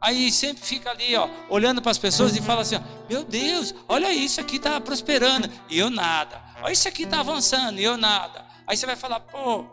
[0.00, 3.74] Aí sempre fica ali, ó, olhando para as pessoas e fala assim: ó, Meu Deus,
[3.88, 6.42] olha isso aqui está prosperando e eu nada.
[6.62, 8.44] Olha isso aqui está avançando e eu nada.
[8.66, 9.64] Aí você vai falar: Pô,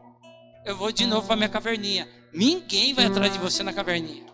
[0.65, 2.07] eu vou de novo para minha caverninha.
[2.33, 4.25] Ninguém vai atrás de você na caverninha.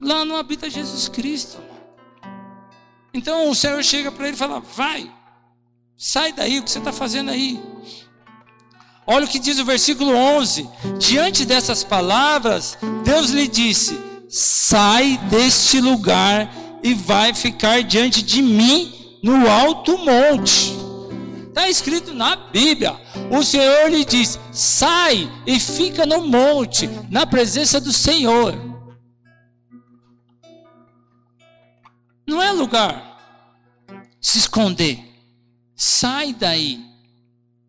[0.00, 1.58] Lá não habita Jesus Cristo.
[3.12, 5.10] Então o Senhor chega para ele e fala: Vai,
[5.96, 7.60] sai daí, o que você está fazendo aí?
[9.06, 15.80] Olha o que diz o versículo 11: Diante dessas palavras, Deus lhe disse: Sai deste
[15.80, 20.76] lugar e vai ficar diante de mim no alto monte.
[21.48, 22.94] Está escrito na Bíblia.
[23.32, 28.77] O Senhor lhe diz: Sai e fica no monte, na presença do Senhor.
[32.28, 33.08] Não é lugar
[34.20, 35.02] se esconder.
[35.74, 36.84] Sai daí.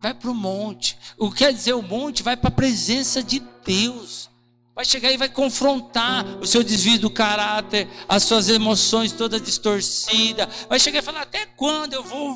[0.01, 0.97] Vai para o monte.
[1.17, 2.21] O que quer dizer o monte?
[2.21, 4.29] Vai para a presença de Deus.
[4.75, 10.47] Vai chegar e vai confrontar o seu desvio do caráter, as suas emoções todas distorcidas.
[10.67, 12.35] Vai chegar e falar: até quando eu vou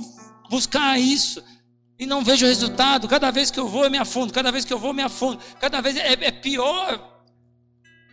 [0.50, 1.44] buscar isso?
[2.00, 3.06] E não vejo resultado.
[3.06, 4.32] Cada vez que eu vou, eu me afundo.
[4.32, 5.44] Cada vez que eu vou, eu me afundo.
[5.60, 7.06] Cada vez é, é pior.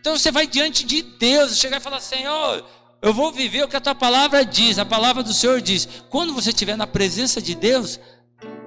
[0.01, 2.65] Então você vai diante de Deus, chegar e falar: Senhor,
[3.01, 4.77] eu vou viver o que a tua palavra diz.
[4.77, 7.99] A palavra do Senhor diz: quando você estiver na presença de Deus,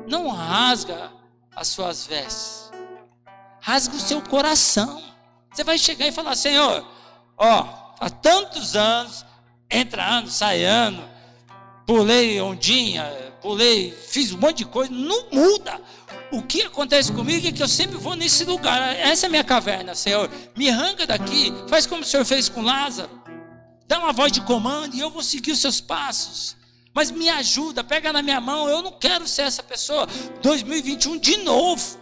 [0.08, 1.12] não rasga
[1.54, 2.70] as suas vestes,
[3.60, 5.02] rasga o seu coração.
[5.52, 6.84] Você vai chegar e falar: Senhor,
[7.38, 9.24] ó, há tantos anos,
[9.70, 11.08] entra ano, sai ano,
[11.86, 13.04] pulei ondinha,
[13.40, 15.80] pulei, fiz um monte de coisa, não muda.
[16.32, 18.96] O que acontece comigo é que eu sempre vou nesse lugar.
[18.96, 20.28] Essa é a minha caverna, Senhor.
[20.56, 23.23] Me arranca daqui, faz como o Senhor fez com Lázaro.
[23.86, 26.56] Dá uma voz de comando e eu vou seguir os seus passos.
[26.94, 28.68] Mas me ajuda, pega na minha mão.
[28.68, 30.06] Eu não quero ser essa pessoa.
[30.42, 31.98] 2021 de novo.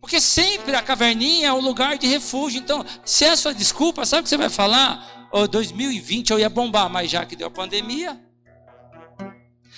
[0.00, 2.60] Porque sempre a caverninha é o lugar de refúgio.
[2.60, 5.28] Então, se é a sua desculpa, sabe o que você vai falar?
[5.32, 8.20] Oh, 2020 eu ia bombar, mas já que deu a pandemia.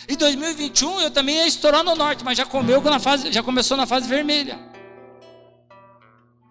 [0.09, 3.77] E 2021 eu também ia estourar no norte, mas já comeu na fase, já começou
[3.77, 4.59] na fase vermelha.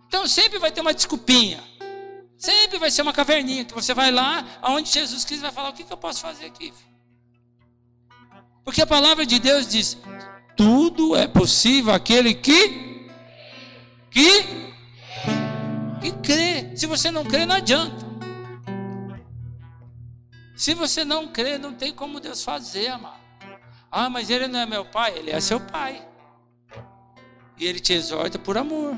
[0.08, 1.71] Então sempre vai ter uma desculpinha.
[2.42, 5.74] Sempre vai ser uma caverninha que você vai lá, aonde Jesus Cristo vai falar: o
[5.74, 6.74] que, que eu posso fazer aqui?
[8.66, 9.96] Porque a palavra de Deus diz:
[10.58, 13.08] tudo é possível aquele que
[14.10, 14.42] que
[16.02, 16.76] que crê.
[16.76, 18.04] Se você não crê, não adianta.
[20.56, 23.22] Se você não crê, não tem como Deus fazer, amado.
[23.92, 26.04] Ah, mas ele não é meu pai, ele é seu pai.
[27.56, 28.96] E ele te exorta por amor.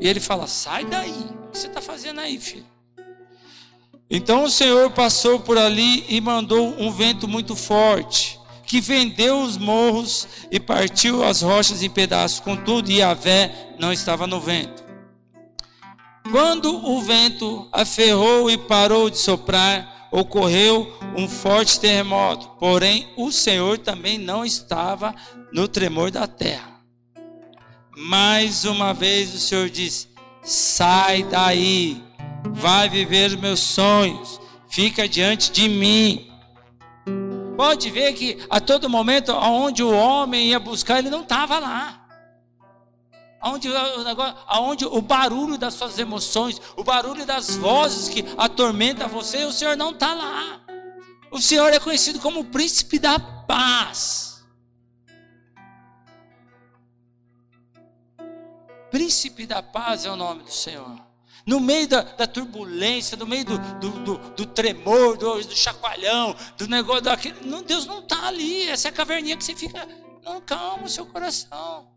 [0.00, 1.39] E ele fala: sai daí.
[1.50, 2.66] Que você está fazendo aí, filho?
[4.08, 9.56] Então o Senhor passou por ali e mandou um vento muito forte que vendeu os
[9.56, 12.38] morros e partiu as rochas em pedaços.
[12.38, 14.84] Contudo, Yahvé não estava no vento.
[16.30, 22.46] Quando o vento aferrou e parou de soprar, ocorreu um forte terremoto.
[22.60, 25.16] Porém, o Senhor também não estava
[25.52, 26.80] no tremor da terra.
[27.96, 30.06] Mais uma vez o Senhor disse:
[30.42, 32.02] Sai daí,
[32.50, 36.30] vai viver os meus sonhos, fica diante de mim.
[37.56, 42.00] Pode ver que a todo momento, aonde o homem ia buscar, ele não estava lá.
[43.42, 43.58] O,
[44.46, 49.76] aonde o barulho das suas emoções, o barulho das vozes que atormenta você, o Senhor
[49.76, 50.60] não está lá.
[51.30, 54.29] O Senhor é conhecido como o príncipe da paz.
[58.90, 61.10] Príncipe da paz é o nome do Senhor
[61.46, 66.36] no meio da, da turbulência, no meio do, do, do, do tremor, do, do, chacoalhão,
[66.56, 67.40] do negócio daquele.
[67.44, 68.68] Não, Deus não está ali.
[68.68, 69.88] Essa é a caverninha que você fica.
[70.22, 71.88] Não, calma o seu coração.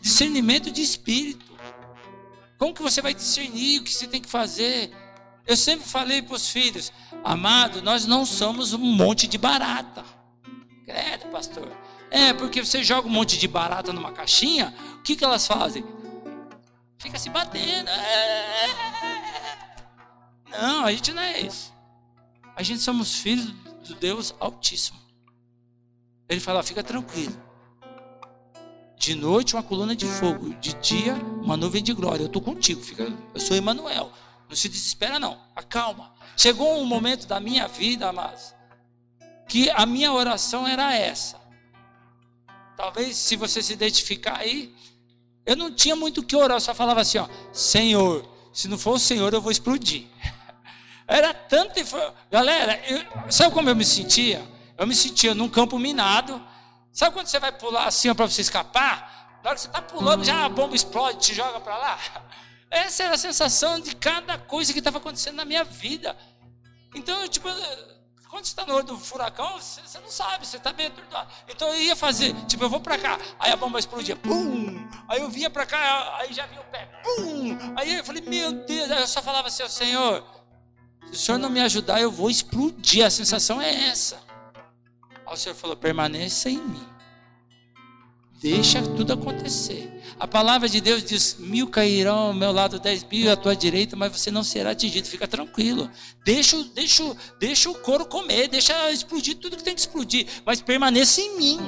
[0.00, 1.44] Discernimento de espírito.
[2.58, 4.90] Como que você vai discernir o que você tem que fazer?
[5.46, 6.90] Eu sempre falei para os filhos,
[7.22, 10.02] amado, nós não somos um monte de barata.
[10.86, 11.70] Credo, pastor.
[12.14, 15.84] É, porque você joga um monte de barata numa caixinha, o que, que elas fazem?
[17.04, 17.90] fica se batendo.
[20.50, 21.72] Não, a gente não é isso.
[22.56, 23.52] A gente somos filhos
[23.86, 24.98] do Deus Altíssimo.
[26.28, 27.34] Ele fala: fica tranquilo.
[28.96, 30.54] De noite, uma coluna de fogo.
[30.54, 32.22] De dia, uma nuvem de glória.
[32.22, 32.80] Eu estou contigo.
[32.80, 34.10] Fica, eu sou Emmanuel.
[34.48, 35.38] Não se desespera, não.
[35.54, 36.14] Acalma.
[36.36, 38.54] Chegou um momento da minha vida, amados,
[39.48, 41.43] que a minha oração era essa.
[42.76, 44.74] Talvez, se você se identificar aí,
[45.46, 48.78] eu não tinha muito o que orar, eu só falava assim, ó, Senhor, se não
[48.78, 50.06] for o Senhor, eu vou explodir.
[51.06, 51.74] Era tanto.
[52.30, 54.42] Galera, eu, sabe como eu me sentia?
[54.76, 56.42] Eu me sentia num campo minado.
[56.92, 59.40] Sabe quando você vai pular assim para você escapar?
[59.42, 61.98] Na hora que você está pulando, já a bomba explode, te joga para lá.
[62.70, 66.16] Essa era a sensação de cada coisa que estava acontecendo na minha vida.
[66.94, 67.48] Então, eu, tipo,
[68.34, 71.30] quando você está no olho do furacão, você, você não sabe, você está meio atordoado.
[71.48, 74.88] Então eu ia fazer, tipo, eu vou para cá, aí a bomba explodia, pum!
[75.06, 77.56] Aí eu vinha para cá, aí já vinha o pé, pum!
[77.76, 80.24] Aí eu falei, meu Deus, aí eu só falava assim, Senhor,
[81.06, 83.06] se o Senhor não me ajudar, eu vou explodir.
[83.06, 84.20] A sensação é essa.
[85.24, 86.93] Aí o Senhor falou, permaneça em mim.
[88.44, 89.90] Deixa tudo acontecer.
[90.20, 93.96] A palavra de Deus diz: mil cairão ao meu lado, dez mil à tua direita,
[93.96, 95.08] mas você não será atingido.
[95.08, 95.90] Fica tranquilo.
[96.22, 97.02] Deixa, deixa,
[97.40, 101.58] deixa o couro comer, deixa explodir tudo que tem que explodir, mas permaneça em mim.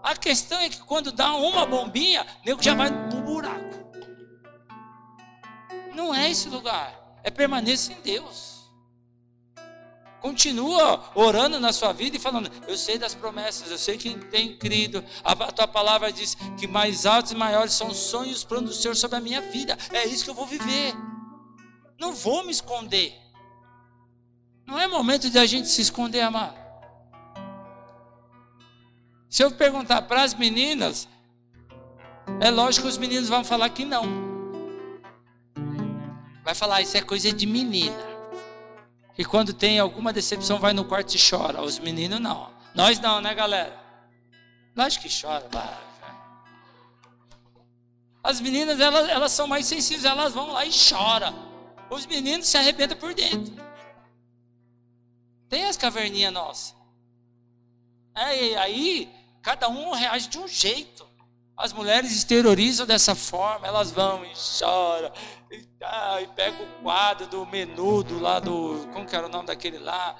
[0.00, 3.76] A questão é que quando dá uma bombinha, o nego já vai no buraco.
[5.92, 7.18] Não é esse lugar.
[7.24, 8.55] É permaneça em Deus.
[10.20, 14.56] Continua orando na sua vida e falando: Eu sei das promessas, eu sei que tem
[14.56, 15.04] crido.
[15.22, 18.76] A tua palavra diz que mais altos e maiores são os sonhos os planos do
[18.76, 19.76] Senhor sobre a minha vida.
[19.92, 20.94] É isso que eu vou viver.
[21.98, 23.14] Não vou me esconder.
[24.66, 26.56] Não é momento de a gente se esconder, amado.
[29.28, 31.08] Se eu perguntar para as meninas,
[32.40, 34.04] é lógico que os meninos vão falar que não.
[36.42, 38.15] Vai falar, isso é coisa de menina.
[39.18, 41.62] E quando tem alguma decepção, vai no quarto e chora.
[41.62, 42.50] Os meninos não.
[42.74, 43.74] Nós não, né, galera?
[44.74, 45.48] Nós que chora.
[48.22, 51.34] As meninas, elas, elas são mais sensíveis, elas vão lá e choram.
[51.88, 53.54] Os meninos se arrebentam por dentro.
[55.48, 56.74] Tem as caverninhas nossas.
[58.14, 61.06] É, e aí, cada um reage de um jeito.
[61.56, 65.10] As mulheres exteriorizam dessa forma, elas vão e choram,
[65.50, 68.88] e, ah, e pegam o quadro do menudo lá do.
[68.92, 70.16] Como que era o nome daquele lá?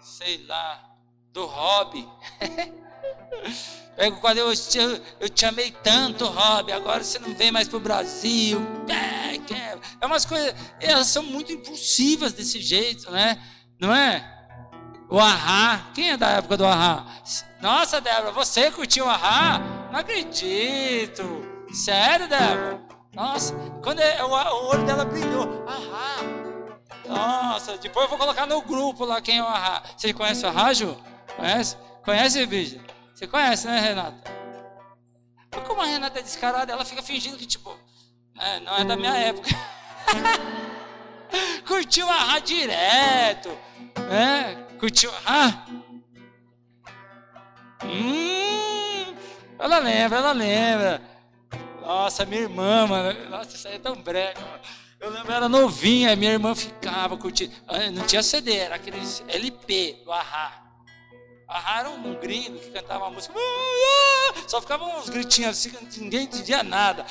[0.00, 0.96] Sei lá,
[1.32, 2.08] do hobby.
[3.96, 4.78] Pega o quadro, eu te,
[5.18, 8.60] eu te amei tanto, Rob, agora você não vem mais pro Brasil.
[10.00, 13.42] É umas coisas, elas são muito impulsivas desse jeito, né?
[13.80, 14.38] Não é?
[15.10, 17.06] O Ahá, quem é da época do Ahá?
[17.60, 19.58] Nossa, Débora, você curtiu o Ahá?
[19.90, 21.24] Não acredito.
[21.72, 22.87] Sério, Débora?
[23.12, 25.64] Nossa, quando é, o, olho dela brilhou.
[25.66, 26.18] Ahá.
[27.06, 29.82] Nossa, depois eu vou colocar no grupo lá quem é o Ahá.
[29.96, 30.96] Você conhece o Ahá, Ju?
[31.36, 31.76] Conhece?
[32.04, 32.80] Conhece, bicho?
[33.14, 34.38] Você conhece, né, Renata?
[35.66, 37.76] Como a Renata é descarada, ela fica fingindo que, tipo,
[38.38, 39.48] é, não é da minha época.
[41.66, 43.50] Curtiu Ahá direto.
[44.08, 44.66] Né?
[44.78, 45.10] Curtiu?
[45.26, 45.66] Ah!
[47.84, 49.14] Hum,
[49.58, 51.17] ela lembra, ela lembra.
[51.88, 53.30] Nossa, minha irmã, mano.
[53.30, 54.38] Nossa, isso aí é tão brega.
[54.38, 54.60] Mano.
[55.00, 57.54] Eu lembro, era novinha, minha irmã ficava curtindo.
[57.66, 60.64] Ah, não tinha CD, era aqueles LP do Ahá.
[61.48, 63.32] Ahá era um gringo que cantava uma música.
[64.46, 65.72] Só ficavam uns gritinhos assim,
[66.02, 67.06] ninguém entendia nada.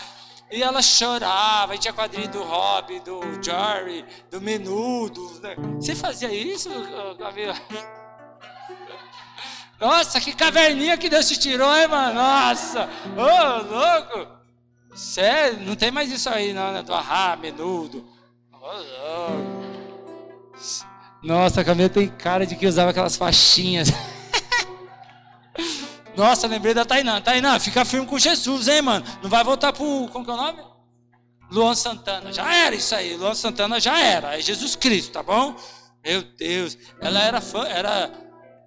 [0.52, 5.40] E ela chorava, e tinha quadrinho do Rob, do Jerry, do Menudo.
[5.42, 5.56] Né?
[5.78, 6.70] Você fazia isso,
[7.18, 7.56] Camila?
[9.80, 12.14] Nossa, que caverninha que Deus te tirou, hein, mano?
[12.14, 12.88] Nossa!
[13.18, 14.37] Ô, oh, louco!
[14.98, 16.82] Sério, não tem mais isso aí, não, né?
[16.82, 18.04] Do Ahá, Menudo.
[21.22, 23.90] Nossa, a Camila tem cara de que usava aquelas faixinhas.
[26.18, 27.22] Nossa, lembrei da Tainã.
[27.22, 29.06] Tainã, fica firme com Jesus, hein, mano?
[29.22, 30.10] Não vai voltar pro.
[30.12, 30.64] Como que é o nome?
[31.52, 32.34] Luan Santana.
[32.34, 33.16] Já era isso aí.
[33.16, 34.36] Luan Santana já era.
[34.36, 35.56] É Jesus Cristo, tá bom?
[36.04, 36.76] Meu Deus.
[37.00, 37.68] Ela era fã.
[37.68, 38.12] Era.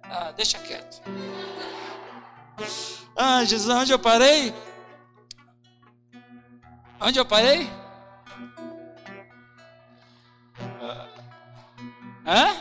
[0.03, 1.01] Ah, deixa quieto.
[3.17, 4.53] Ah, Jesus, onde eu parei?
[7.01, 7.67] Onde eu parei?
[12.25, 12.55] Hã?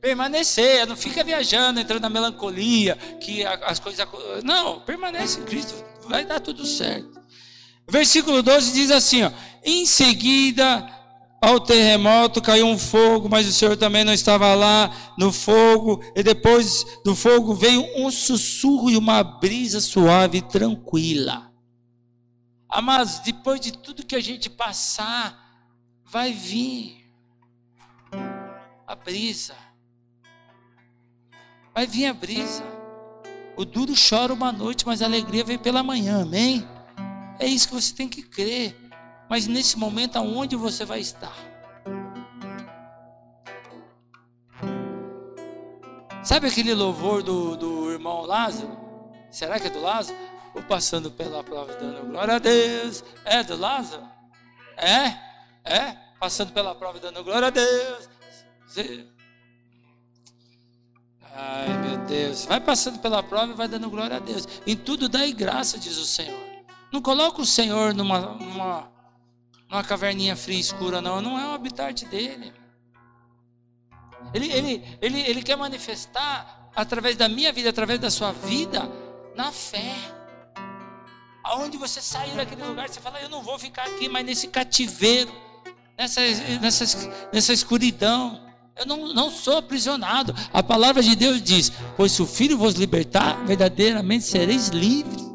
[0.00, 4.06] Permanecer, não fica viajando, entrando na melancolia, que as coisas.
[4.42, 5.74] Não, permanece em Cristo,
[6.08, 7.20] vai dar tudo certo.
[7.86, 9.30] Versículo 12 diz assim: ó,
[9.62, 10.88] em seguida
[11.42, 16.22] ao terremoto caiu um fogo, mas o Senhor também não estava lá no fogo, e
[16.22, 21.47] depois do fogo veio um sussurro e uma brisa suave e tranquila.
[22.68, 25.66] Ah, mas depois de tudo que a gente passar,
[26.04, 27.10] vai vir
[28.86, 29.68] a brisa
[31.78, 32.64] Vai vir a brisa.
[33.56, 36.68] O duro chora uma noite, mas a alegria vem pela manhã, amém?
[37.38, 38.76] É isso que você tem que crer.
[39.30, 41.36] Mas nesse momento, aonde você vai estar?
[46.24, 48.76] Sabe aquele louvor do, do irmão Lázaro?
[49.30, 50.18] Será que é do Lázaro?
[50.58, 53.04] Ou passando pela prova dando glória a Deus.
[53.24, 54.02] É do Lázaro?
[54.76, 55.16] É?
[55.64, 55.96] É?
[56.18, 58.08] Passando pela prova dando glória a Deus.
[61.32, 62.44] Ai, meu Deus.
[62.46, 64.48] Vai passando pela prova e vai dando glória a Deus.
[64.66, 66.36] Em tudo dai graça, diz o Senhor.
[66.92, 68.90] Não coloca o Senhor numa, numa,
[69.70, 71.22] numa caverninha fria e escura, não.
[71.22, 72.52] Não é o habitat dele.
[74.34, 78.90] Ele, ele, ele, ele quer manifestar através da minha vida, através da sua vida,
[79.36, 80.17] na fé.
[81.48, 85.32] Aonde você sair daquele lugar, você fala, eu não vou ficar aqui, mas nesse cativeiro,
[85.96, 86.20] nessa,
[86.60, 88.46] nessa, nessa escuridão.
[88.76, 90.34] Eu não, não sou aprisionado.
[90.52, 95.26] A palavra de Deus diz: Pois se o Filho vos libertar, verdadeiramente sereis livres.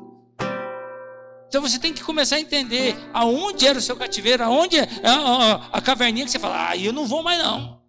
[1.48, 5.14] Então você tem que começar a entender aonde era o seu cativeiro, aonde é a,
[5.14, 7.82] a, a caverninha que você fala, ah, eu não vou mais não.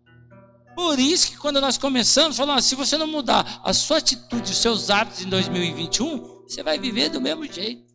[0.74, 4.58] Por isso que quando nós começamos, falamos, se você não mudar a sua atitude, os
[4.58, 7.93] seus hábitos em 2021, você vai viver do mesmo jeito.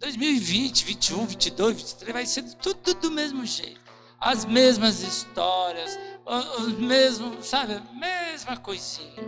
[0.00, 3.80] 2020, 21, 22, 23 vai ser tudo do mesmo jeito.
[4.20, 5.98] As mesmas histórias,
[6.58, 9.24] os mesmos, sabe, mesma coisinha.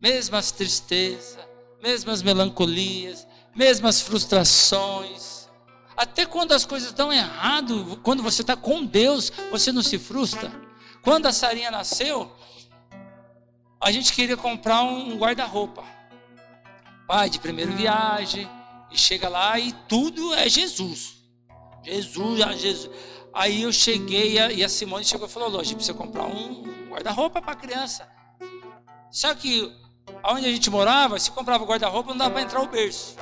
[0.00, 1.38] Mesmas tristezas,
[1.82, 5.48] mesmas melancolias, mesmas frustrações.
[5.96, 10.50] Até quando as coisas estão errado, quando você está com Deus, você não se frustra.
[11.02, 12.34] Quando a Sarinha nasceu,
[13.82, 15.84] a gente queria comprar um guarda-roupa.
[17.06, 18.48] Pai de primeira viagem,
[18.90, 21.16] e chega lá e tudo é Jesus.
[21.84, 22.90] Jesus, ah, Jesus.
[23.32, 27.52] Aí eu cheguei e a Simone chegou e falou: Lógico, precisa comprar um guarda-roupa para
[27.52, 28.08] a criança.
[29.10, 29.72] Só que
[30.24, 33.16] onde a gente morava, se comprava guarda-roupa, não dava para entrar o berço.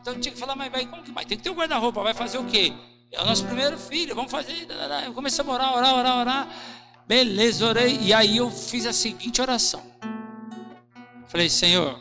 [0.00, 1.24] Então tinha que falar, mas vai, como que vai?
[1.24, 2.72] Tem que ter o um guarda-roupa, vai fazer o quê?
[3.10, 4.66] É o nosso primeiro filho, vamos fazer.
[5.06, 6.48] Eu comecei a orar, orar, orar, orar.
[7.06, 7.98] Beleza, orei.
[8.00, 9.82] E aí eu fiz a seguinte oração.
[11.26, 12.00] Falei, Senhor,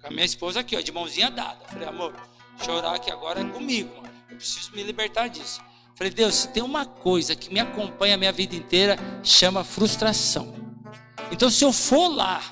[0.00, 1.64] com a minha esposa aqui, ó, de mãozinha dada.
[1.66, 2.14] Falei, amor,
[2.64, 3.90] chorar aqui agora é comigo.
[4.30, 5.60] Eu preciso me libertar disso.
[5.94, 10.54] Falei, Deus, se tem uma coisa que me acompanha a minha vida inteira, chama frustração.
[11.30, 12.42] Então, se eu for lá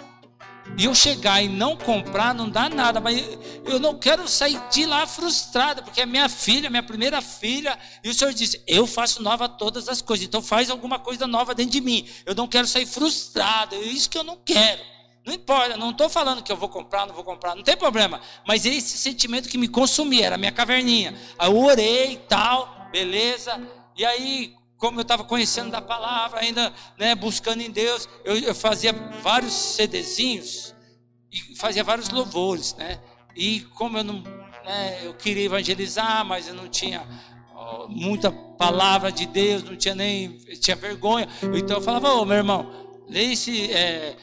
[0.77, 3.19] e eu chegar e não comprar, não dá nada, mas
[3.65, 8.11] eu não quero sair de lá frustrada, porque é minha filha, minha primeira filha, e
[8.11, 11.73] o Senhor disse: Eu faço nova todas as coisas, então faz alguma coisa nova dentro
[11.73, 12.07] de mim.
[12.27, 14.83] Eu não quero sair frustrada, é isso que eu não quero.
[15.29, 18.19] Não importa, não estou falando que eu vou comprar, não vou comprar, não tem problema.
[18.47, 21.15] Mas esse sentimento que me consumia, era a minha caverninha.
[21.39, 23.61] Aí eu orei tal, beleza.
[23.95, 28.55] E aí, como eu estava conhecendo da palavra, ainda né, buscando em Deus, eu, eu
[28.55, 28.91] fazia
[29.23, 30.75] vários CDzinhos
[31.31, 32.99] e fazia vários louvores, né?
[33.37, 34.23] E como eu não,
[34.65, 37.07] né, eu queria evangelizar, mas eu não tinha
[37.53, 41.29] ó, muita palavra de Deus, não tinha nem, tinha vergonha.
[41.55, 44.17] Então eu falava, ô meu irmão, lê esse, é,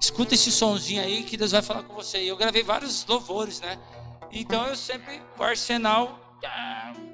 [0.00, 2.22] escuta esse sonzinho aí que Deus vai falar com você.
[2.22, 3.78] E eu gravei vários louvores, né?
[4.30, 6.38] Então eu sempre, o arsenal,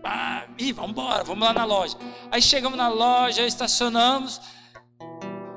[0.04, 1.96] ah, e vamos embora, vamos lá na loja.
[2.30, 4.40] Aí chegamos na loja, estacionamos.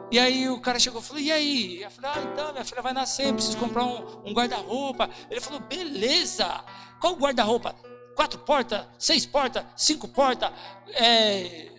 [0.10, 1.82] E aí o cara chegou e falou: E aí?
[1.82, 5.10] Eu falei: Ah, então, minha filha vai nascer, preciso comprar um, um guarda-roupa.
[5.30, 6.64] Ele falou: Beleza,
[7.02, 7.76] qual guarda-roupa?
[8.16, 10.52] Quatro portas, seis portas, cinco portas,
[10.94, 11.70] é,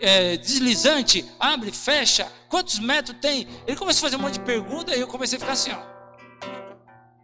[0.00, 3.46] é, deslizante, abre, fecha, quantos metros tem?
[3.66, 5.90] Ele começou a fazer um monte de perguntas e eu comecei a ficar assim, ó.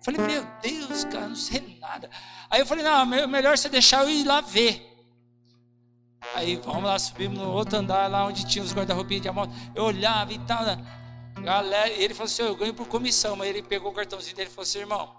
[0.03, 2.09] Falei, meu Deus, cara, não sei nada.
[2.49, 4.97] Aí eu falei, não, melhor você deixar eu ir lá ver.
[6.35, 9.53] Aí vamos lá, subimos no outro andar, lá onde tinha os guarda-roupinhas de moto.
[9.75, 10.65] Eu olhava e tal.
[10.65, 10.77] Né?
[11.41, 13.37] Galera, ele falou assim: eu ganho por comissão.
[13.37, 15.15] Mas ele pegou o cartãozinho dele e falou assim: irmão,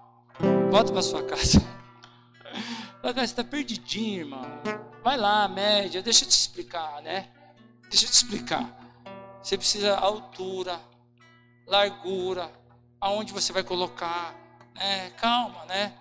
[0.69, 1.59] volta para sua casa.
[3.01, 4.41] Falei, cara, você está perdidinho, irmão.
[5.03, 7.29] Vai lá, média, deixa eu te explicar, né?
[7.89, 8.77] Deixa eu te explicar.
[9.41, 10.79] Você precisa altura,
[11.65, 12.51] largura,
[12.99, 14.35] aonde você vai colocar.
[14.75, 15.09] Né?
[15.11, 15.93] Calma, né?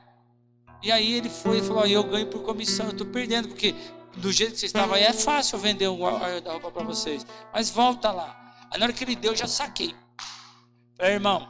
[0.82, 3.74] E aí ele foi e falou: Eu ganho por comissão, eu estou perdendo, porque
[4.16, 7.26] do jeito que você estava aí é fácil vender o guarda-roupa para vocês.
[7.52, 8.54] Mas volta lá.
[8.70, 9.94] Aí na hora que ele deu, eu já saquei.
[10.96, 11.48] Falei, irmão,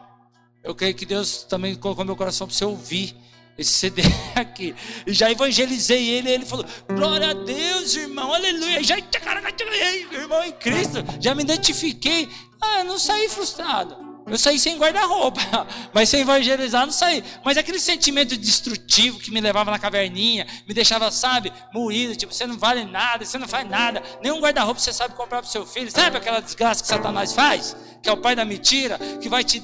[0.62, 3.16] eu creio que Deus também colocou meu coração para você ouvir
[3.58, 4.02] esse CD
[4.34, 4.74] aqui.
[5.06, 8.82] E já evangelizei ele, e ele falou: Glória a Deus, irmão, aleluia.
[8.82, 12.28] Já, irmão em Cristo, já me identifiquei.
[12.60, 14.06] Ah, eu não saí frustrado.
[14.28, 15.40] Eu saí sem guarda-roupa,
[15.94, 17.22] mas sem evangelizar não saí.
[17.44, 22.44] Mas aquele sentimento destrutivo que me levava na caverninha, me deixava, sabe, moído, tipo, você
[22.44, 25.64] não vale nada, você não faz nada, nenhum guarda-roupa você sabe comprar para o seu
[25.64, 25.92] filho.
[25.92, 27.76] Sabe aquela desgraça que Satanás faz?
[28.02, 29.62] Que é o pai da mentira, que vai te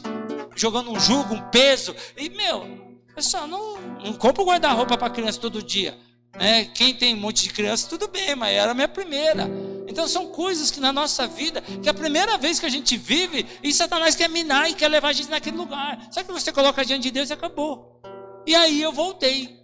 [0.54, 1.94] jogando um jugo, um peso.
[2.16, 2.81] E, meu,
[3.14, 5.96] Pessoal, não, não compra guarda-roupa para criança todo dia.
[6.34, 6.64] Né?
[6.64, 9.48] Quem tem um monte de criança, tudo bem, mas era a minha primeira.
[9.86, 12.96] Então são coisas que na nossa vida, que é a primeira vez que a gente
[12.96, 16.08] vive, e Satanás quer minar e quer levar a gente naquele lugar.
[16.10, 18.00] Sabe que você coloca diante de Deus e acabou.
[18.46, 19.60] E aí eu voltei.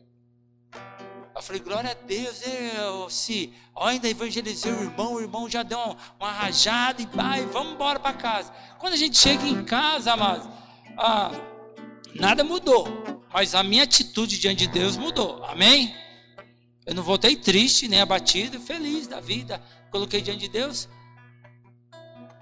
[1.35, 2.43] Eu falei, glória a Deus,
[2.77, 7.47] eu, se ainda evangelizei o irmão, o irmão já deu uma, uma rajada e vai,
[7.47, 8.53] vamos embora para casa.
[8.79, 10.49] Quando a gente chega em casa, amados,
[10.97, 11.31] ah,
[12.15, 12.87] nada mudou.
[13.33, 15.45] Mas a minha atitude diante de Deus mudou.
[15.45, 15.95] Amém?
[16.87, 19.63] Eu não voltei triste, nem abatido, feliz da vida.
[19.91, 20.89] Coloquei diante de Deus.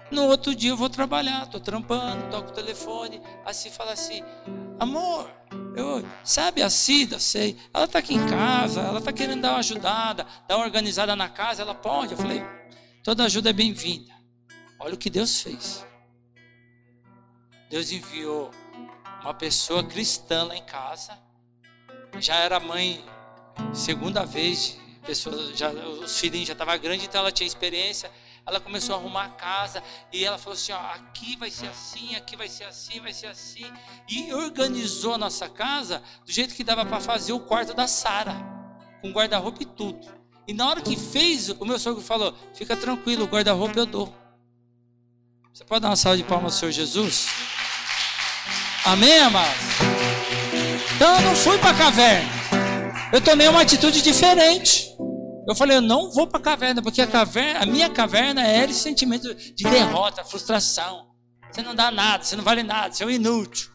[0.09, 4.23] No outro dia eu vou trabalhar, estou trampando, toco o telefone, assim fala assim,
[4.79, 5.29] amor,
[5.75, 9.59] eu, sabe a Cida, sei, ela está aqui em casa, ela está querendo dar uma
[9.59, 12.13] ajudada, dar uma organizada na casa, ela pode.
[12.13, 12.41] Eu falei,
[13.03, 14.13] toda ajuda é bem-vinda.
[14.79, 15.85] Olha o que Deus fez.
[17.69, 18.49] Deus enviou
[19.21, 21.17] uma pessoa cristã lá em casa.
[22.19, 23.03] Já era mãe
[23.73, 28.11] segunda vez, pessoa, já, os filhinhos já estavam grandes, então ela tinha experiência.
[28.45, 32.15] Ela começou a arrumar a casa e ela falou assim: ó, aqui vai ser assim,
[32.15, 33.65] aqui vai ser assim, vai ser assim.
[34.07, 38.33] E organizou a nossa casa do jeito que dava para fazer o quarto da Sara,
[39.01, 40.07] com guarda-roupa e tudo.
[40.47, 44.15] E na hora que fez, o meu sogro falou: fica tranquilo, o guarda-roupa eu dou.
[45.53, 47.56] Você pode dar uma salva de palmas ao Senhor Jesus?
[48.87, 49.53] Amém, amados?
[50.95, 52.29] Então eu não fui para a caverna.
[53.11, 54.95] Eu tomei uma atitude diferente.
[55.45, 58.63] Eu falei, eu não vou para a caverna, porque a, caverna, a minha caverna é
[58.63, 61.05] esse sentimento de derrota, frustração.
[61.51, 63.69] Você não dá nada, você não vale nada, você é um inútil.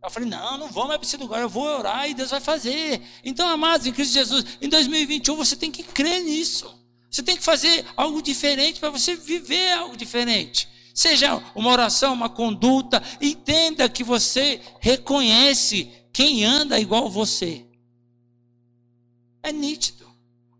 [0.00, 2.40] Eu falei, não, não vou mais para esse lugar, eu vou orar e Deus vai
[2.40, 3.02] fazer.
[3.24, 6.72] Então, amados, em Cristo Jesus, em 2021 você tem que crer nisso.
[7.10, 10.68] Você tem que fazer algo diferente para você viver algo diferente.
[10.94, 17.64] Seja uma oração, uma conduta, entenda que você reconhece quem anda igual você.
[19.42, 20.10] É nítido.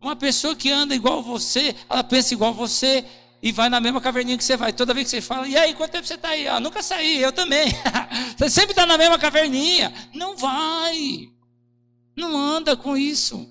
[0.01, 3.05] Uma pessoa que anda igual você, ela pensa igual você,
[3.43, 4.73] e vai na mesma caverninha que você vai.
[4.73, 6.47] Toda vez que você fala, e aí, quanto tempo você está aí?
[6.47, 7.67] Ah, nunca saí, eu também.
[8.39, 9.93] você sempre está na mesma caverninha.
[10.15, 11.29] Não vai.
[12.17, 13.49] Não anda com isso.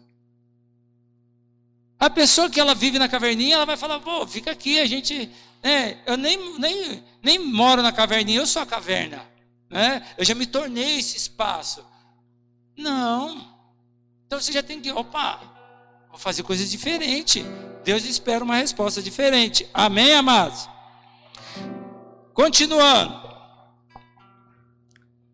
[1.99, 5.29] A pessoa que ela vive na caverninha, ela vai falar, pô, fica aqui, a gente.
[5.63, 9.25] Né, eu nem, nem, nem moro na caverninha, eu sou a caverna.
[9.69, 10.05] Né?
[10.17, 11.85] Eu já me tornei esse espaço.
[12.75, 13.47] Não.
[14.25, 15.39] Então você já tem que, opa,
[16.09, 17.45] vou fazer coisas diferentes.
[17.83, 19.67] Deus espera uma resposta diferente.
[19.73, 20.67] Amém, amados?
[22.33, 23.21] Continuando.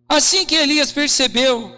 [0.09, 1.75] Assim que Elias percebeu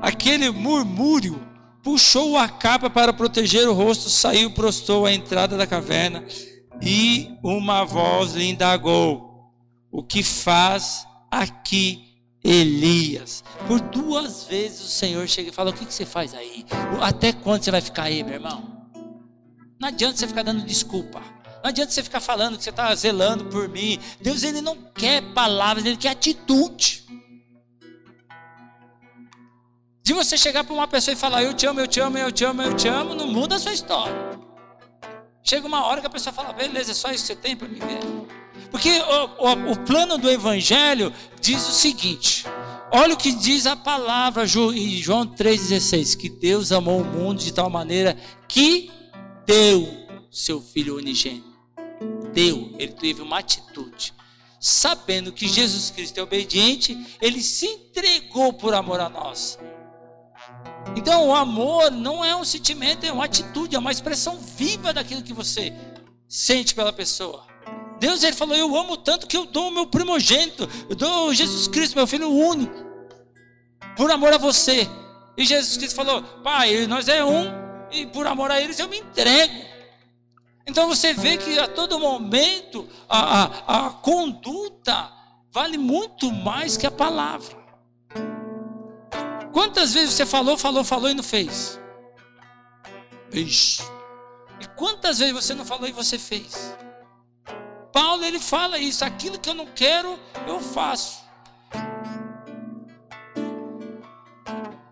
[0.00, 1.40] aquele murmúrio,
[1.82, 6.24] puxou a capa para proteger o rosto, saiu, prostou à entrada da caverna
[6.80, 9.52] e uma voz lhe indagou:
[9.90, 13.42] O que faz aqui Elias?
[13.66, 16.64] Por duas vezes o Senhor chega e fala: O que, você faz aí?
[17.00, 18.74] Até quando você vai ficar aí, meu irmão?
[19.80, 21.20] Não adianta você ficar dando desculpa.
[21.62, 23.98] Não adianta você ficar falando que você está zelando por mim.
[24.20, 27.04] Deus ele não quer palavras, ele quer atitude.
[30.02, 32.30] De você chegar para uma pessoa e falar, eu te amo, eu te amo, eu
[32.30, 34.14] te amo, eu te amo, não muda a sua história.
[35.46, 37.68] Chega uma hora que a pessoa fala, beleza, é só isso que você tem para
[37.68, 38.00] me ver.
[38.70, 42.46] Porque o, o, o, plano do Evangelho diz o seguinte:
[42.90, 47.52] olha o que diz a palavra em João 3,16: que Deus amou o mundo de
[47.52, 48.16] tal maneira
[48.48, 48.90] que
[49.44, 49.86] deu
[50.30, 51.52] seu Filho unigênito.
[52.32, 54.14] Deu, ele teve uma atitude.
[54.58, 59.58] Sabendo que Jesus Cristo é obediente, ele se entregou por amor a nós.
[60.96, 65.22] Então, o amor não é um sentimento, é uma atitude, é uma expressão viva daquilo
[65.22, 65.72] que você
[66.28, 67.46] sente pela pessoa.
[67.98, 71.66] Deus ele falou: Eu amo tanto que eu dou o meu primogênito, eu dou Jesus
[71.68, 72.84] Cristo, meu filho único,
[73.96, 74.88] por amor a você.
[75.36, 77.46] E Jesus Cristo falou: Pai, nós é um,
[77.90, 79.74] e por amor a eles eu me entrego.
[80.66, 85.12] Então você vê que a todo momento a, a, a conduta
[85.52, 87.63] vale muito mais que a palavra.
[89.54, 91.78] Quantas vezes você falou, falou, falou e não fez?
[93.32, 93.82] Ixi.
[94.60, 96.76] E quantas vezes você não falou e você fez?
[97.92, 101.22] Paulo ele fala isso, aquilo que eu não quero, eu faço.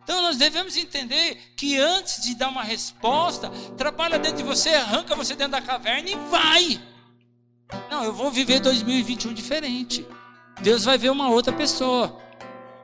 [0.04, 5.16] Então nós devemos entender que antes de dar uma resposta, trabalha dentro de você, arranca
[5.16, 6.80] você dentro da caverna e vai.
[7.90, 10.06] Não, eu vou viver 2021 diferente.
[10.60, 12.21] Deus vai ver uma outra pessoa.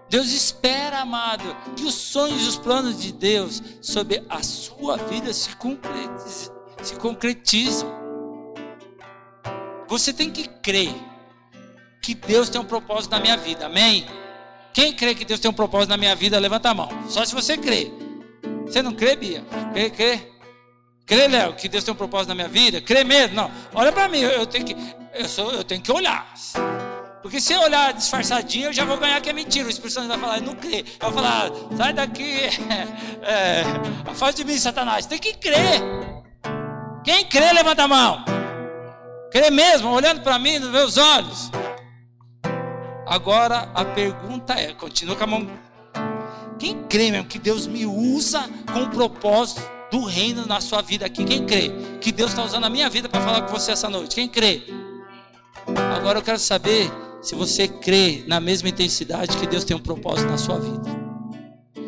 [0.08, 1.44] Deus espera, amado,
[1.76, 6.50] que os sonhos e os planos de Deus sobre a sua vida se concretizem.
[6.82, 7.86] Se.
[9.88, 10.94] Você tem que crer
[12.00, 14.06] que Deus tem um propósito na minha vida, amém?
[14.72, 16.88] Quem crê que Deus tem um propósito na minha vida, levanta a mão.
[17.08, 17.90] Só se você crê.
[18.66, 19.44] Você não crê, Bia?
[19.72, 20.32] Crê, crê?
[21.04, 22.80] Crê, Léo, que Deus tem um propósito na minha vida?
[22.80, 23.34] Crê mesmo?
[23.34, 23.50] Não.
[23.74, 24.76] Olha para mim, eu tenho que,
[25.14, 26.32] eu, sou, eu tenho que olhar.
[27.28, 29.66] Porque se eu olhar disfarçadinho, eu já vou ganhar que é mentira.
[29.66, 30.82] O Espírito Santo vai falar, não crê.
[30.98, 32.40] Vou falar, sai daqui,
[33.20, 33.64] é,
[34.14, 35.04] faz de mim, Satanás.
[35.04, 35.78] Tem que crer.
[37.04, 38.24] Quem crê, levanta a mão.
[39.30, 41.50] Crê mesmo, olhando para mim nos meus olhos.
[43.06, 45.50] Agora a pergunta é, continua com a mão.
[46.58, 49.60] Quem crê mesmo que Deus me usa com o propósito
[49.90, 51.26] do reino na sua vida aqui?
[51.26, 51.70] Quem crê
[52.00, 54.14] que Deus está usando a minha vida para falar com você essa noite?
[54.14, 54.62] Quem crê?
[55.94, 56.90] Agora eu quero saber
[57.20, 60.98] se você crê na mesma intensidade que Deus tem um propósito na sua vida.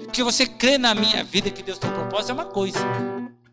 [0.04, 2.78] Porque você crê na minha vida que Deus tem um propósito é uma coisa.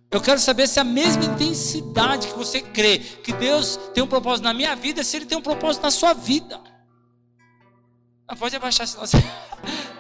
[0.10, 4.46] Eu quero saber se a mesma intensidade que você crê que Deus tem um propósito
[4.46, 6.60] na minha vida, se Ele tem um propósito na sua vida.
[8.28, 9.18] Ah, pode abaixar, senão você.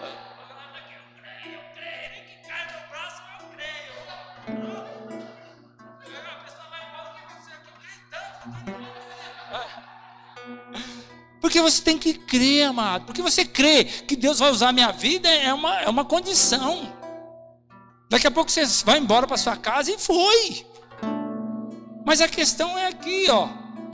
[11.48, 13.06] Porque você tem que crer, amado.
[13.06, 16.94] Porque você crê que Deus vai usar a minha vida é uma, é uma condição.
[18.10, 20.66] Daqui a pouco você vai embora para sua casa e foi.
[22.06, 23.48] Mas a questão é aqui, ó.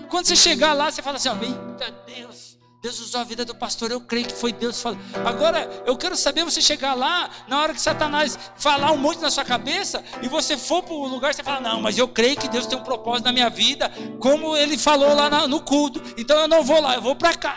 [0.10, 2.53] Quando você chegar lá, você fala assim: ó, eita Deus,
[2.84, 5.00] Deus usou a vida do pastor, eu creio que foi Deus falando.
[5.26, 9.32] Agora, eu quero saber você chegar lá, na hora que Satanás falar um monte na
[9.32, 12.50] sua cabeça, e você for para o lugar, você fala: Não, mas eu creio que
[12.50, 16.48] Deus tem um propósito na minha vida, como ele falou lá no culto, então eu
[16.50, 17.56] não vou lá, eu vou para cá.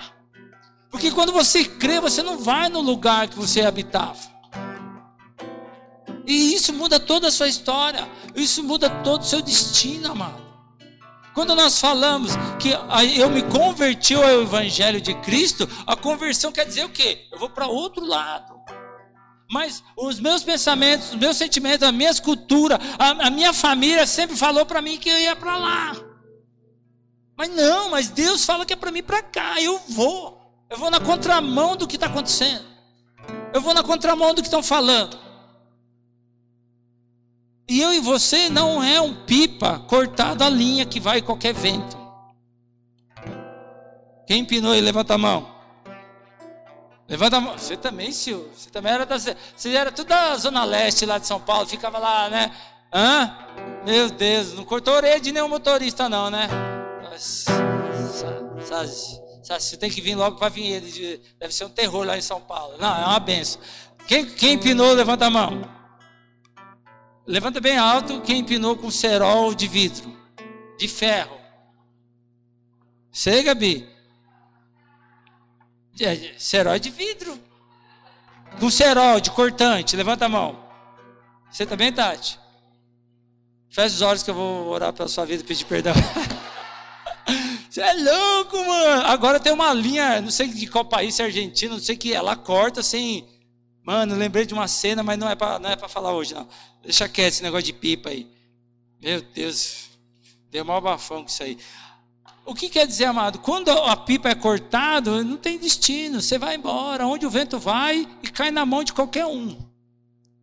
[0.93, 4.21] Porque quando você crê, você não vai no lugar que você habitava.
[6.25, 10.46] E isso muda toda a sua história, isso muda todo o seu destino, amado.
[11.37, 12.71] Quando nós falamos que
[13.21, 17.29] eu me converti ao Evangelho de Cristo, a conversão quer dizer o quê?
[17.31, 18.59] Eu vou para outro lado.
[19.51, 24.35] Mas os meus pensamentos, os meus sentimentos, a minha cultura, a, a minha família sempre
[24.35, 25.95] falou para mim que eu ia para lá.
[27.37, 30.41] Mas não, mas Deus fala que é para mim para cá, eu vou.
[30.71, 32.65] Eu vou na contramão do que está acontecendo.
[33.53, 35.26] Eu vou na contramão do que estão falando.
[37.69, 41.97] E eu e você não é um pipa cortado a linha que vai qualquer vento.
[44.27, 44.81] Quem empinou aí?
[44.81, 45.55] Levanta a mão.
[47.09, 47.59] Levanta a mão.
[47.59, 48.51] Você também, Sil.
[48.55, 49.19] Você também era da.
[49.19, 51.67] Você era tudo da Zona Leste lá de São Paulo.
[51.67, 52.53] Ficava lá, né?
[52.93, 53.37] Hã?
[53.85, 56.49] Meu Deus, não cortou a orelha de nenhum motorista, não, né?
[59.43, 61.21] Você tem que vir logo para ele.
[61.39, 62.77] Deve ser um terror lá em São Paulo.
[62.79, 63.61] Não, é uma benção.
[64.07, 65.76] Quem, quem empinou, levanta a mão.
[67.27, 70.17] Levanta bem alto quem empinou com cerol de vidro,
[70.79, 71.37] de ferro.
[73.11, 73.89] Sei, Gabi.
[76.39, 77.41] Cerol de vidro.
[78.61, 79.97] Com cerol de cortante.
[79.97, 80.65] Levanta a mão.
[81.51, 82.39] Você também, Tati?
[83.71, 85.95] Feche os olhos que eu vou orar pela sua vida e pedir perdão.
[87.69, 89.03] Você é louco, mano.
[89.07, 92.13] Agora tem uma linha, não sei de qual país, se é Argentina, não sei que
[92.13, 93.29] ela corta sem.
[93.83, 96.49] Mano, lembrei de uma cena, mas não é para é falar hoje, não.
[96.87, 98.29] Deixa quieto esse negócio de pipa aí.
[99.03, 99.91] Meu Deus,
[100.53, 101.59] deu mal bafão com isso aí.
[102.45, 103.41] O que quer dizer, amado?
[103.41, 106.23] Quando a pipa é cortada, não tem destino.
[106.23, 109.59] Você vai embora, onde o vento vai e cai na mão de qualquer um.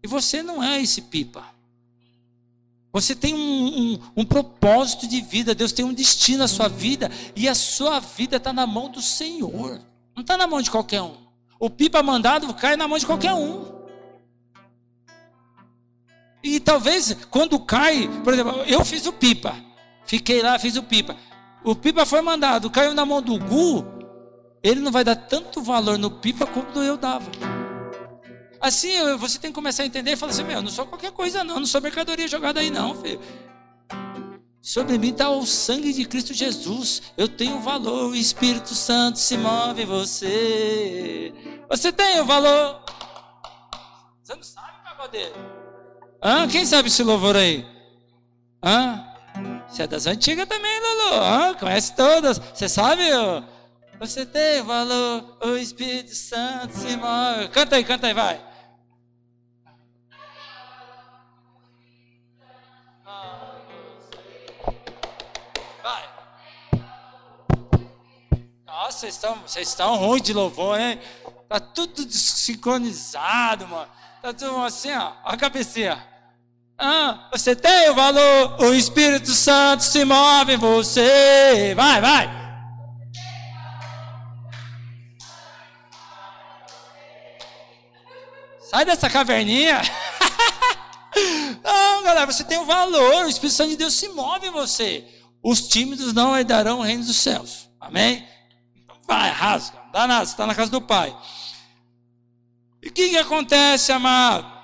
[0.04, 1.46] E você não é esse pipa.
[2.91, 7.10] Você tem um, um, um, propósito de vida, Deus tem um destino na sua vida,
[7.36, 9.82] e a sua vida está na mão do Senhor,
[10.14, 11.16] não está na mão de qualquer um.
[11.58, 13.72] O pipa mandado cai na mão de qualquer um.
[16.44, 19.56] E talvez quando cai, por exemplo, eu fiz o pipa,
[20.06, 21.16] fiquei lá, fiz o pipa.
[21.64, 23.86] O pipa foi mandado, caiu na mão do Gu,
[24.62, 27.32] ele não vai dar tanto valor no pipa como eu dava.
[28.60, 31.12] Assim, você tem que começar a entender e falar assim: meu, eu não sou qualquer
[31.12, 33.20] coisa, não, não sou mercadoria jogada aí, não, filho.
[34.62, 37.02] Sobre mim está o sangue de Cristo Jesus.
[37.18, 41.34] Eu tenho valor, o Espírito Santo se move em você.
[41.70, 42.82] Você tem o valor.
[44.24, 45.34] Você não sabe, pagodeiro?
[46.24, 46.47] Hã?
[46.47, 47.67] Quem sabe esse louvor aí?
[48.63, 49.05] Hã?
[49.67, 51.21] Você é das antigas também, Lulu.
[51.21, 51.53] Hã?
[51.55, 52.39] Conhece todas.
[52.39, 53.03] Você sabe?
[53.99, 57.49] Você tem valor, o Espírito Santo se move.
[57.49, 58.41] Canta aí, canta aí, vai.
[68.65, 70.99] Nossa, vocês estão, vocês estão ruins de louvor, hein?
[71.47, 73.89] Tá tudo sincronizado, mano.
[74.21, 75.13] Tá tudo assim, ó.
[75.24, 76.12] Olha a cabecinha.
[76.78, 81.74] Ah, você tem o valor, o Espírito Santo se move em você.
[81.76, 82.43] Vai, vai.
[88.69, 89.82] Sai dessa caverninha.
[91.63, 95.07] Não, galera, você tem o valor, o Espírito Santo de Deus se move em você.
[95.43, 97.69] Os tímidos não herdarão o reino dos céus.
[97.80, 98.28] Amém?
[99.07, 99.78] Vai, rasga.
[99.86, 101.15] Não dá nada, você está na casa do pai.
[102.82, 104.62] E o que, que acontece, amado?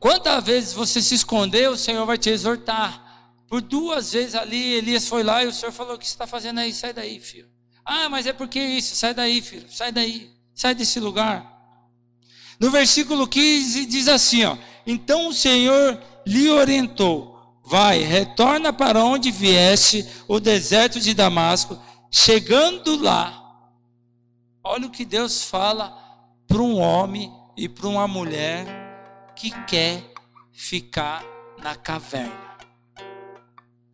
[0.00, 3.36] Quantas vezes você se escondeu, o Senhor vai te exortar.
[3.46, 6.26] Por duas vezes ali, Elias foi lá e o Senhor falou: O que você está
[6.26, 6.72] fazendo aí?
[6.72, 7.48] Sai daí, filho.
[7.84, 9.66] Ah, mas é porque isso, sai daí, filho.
[9.70, 10.30] Sai daí.
[10.54, 11.58] Sai desse lugar.
[12.58, 19.30] No versículo 15 diz assim: ó, Então o Senhor lhe orientou: Vai, retorna para onde
[19.30, 21.78] vieste, o deserto de Damasco.
[22.10, 23.40] Chegando lá,
[24.62, 25.96] Olha o que Deus fala
[26.46, 28.79] para um homem e para uma mulher
[29.40, 30.04] que quer
[30.52, 31.24] ficar
[31.62, 32.50] na caverna.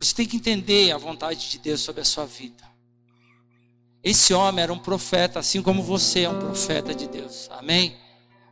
[0.01, 2.65] Você tem que entender a vontade de Deus sobre a sua vida.
[4.03, 7.49] Esse homem era um profeta, assim como você é um profeta de Deus.
[7.53, 7.97] Amém?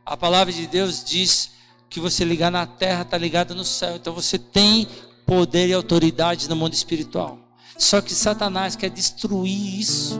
[0.05, 1.51] A palavra de Deus diz
[1.89, 3.97] que você ligar na terra está ligado no céu.
[3.97, 4.87] Então você tem
[5.25, 7.37] poder e autoridade no mundo espiritual.
[7.77, 10.17] Só que Satanás quer destruir isso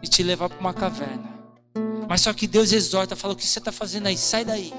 [0.00, 1.34] e te levar para uma caverna.
[2.08, 4.16] Mas só que Deus exorta, fala: o que você está fazendo aí?
[4.16, 4.72] Sai daí.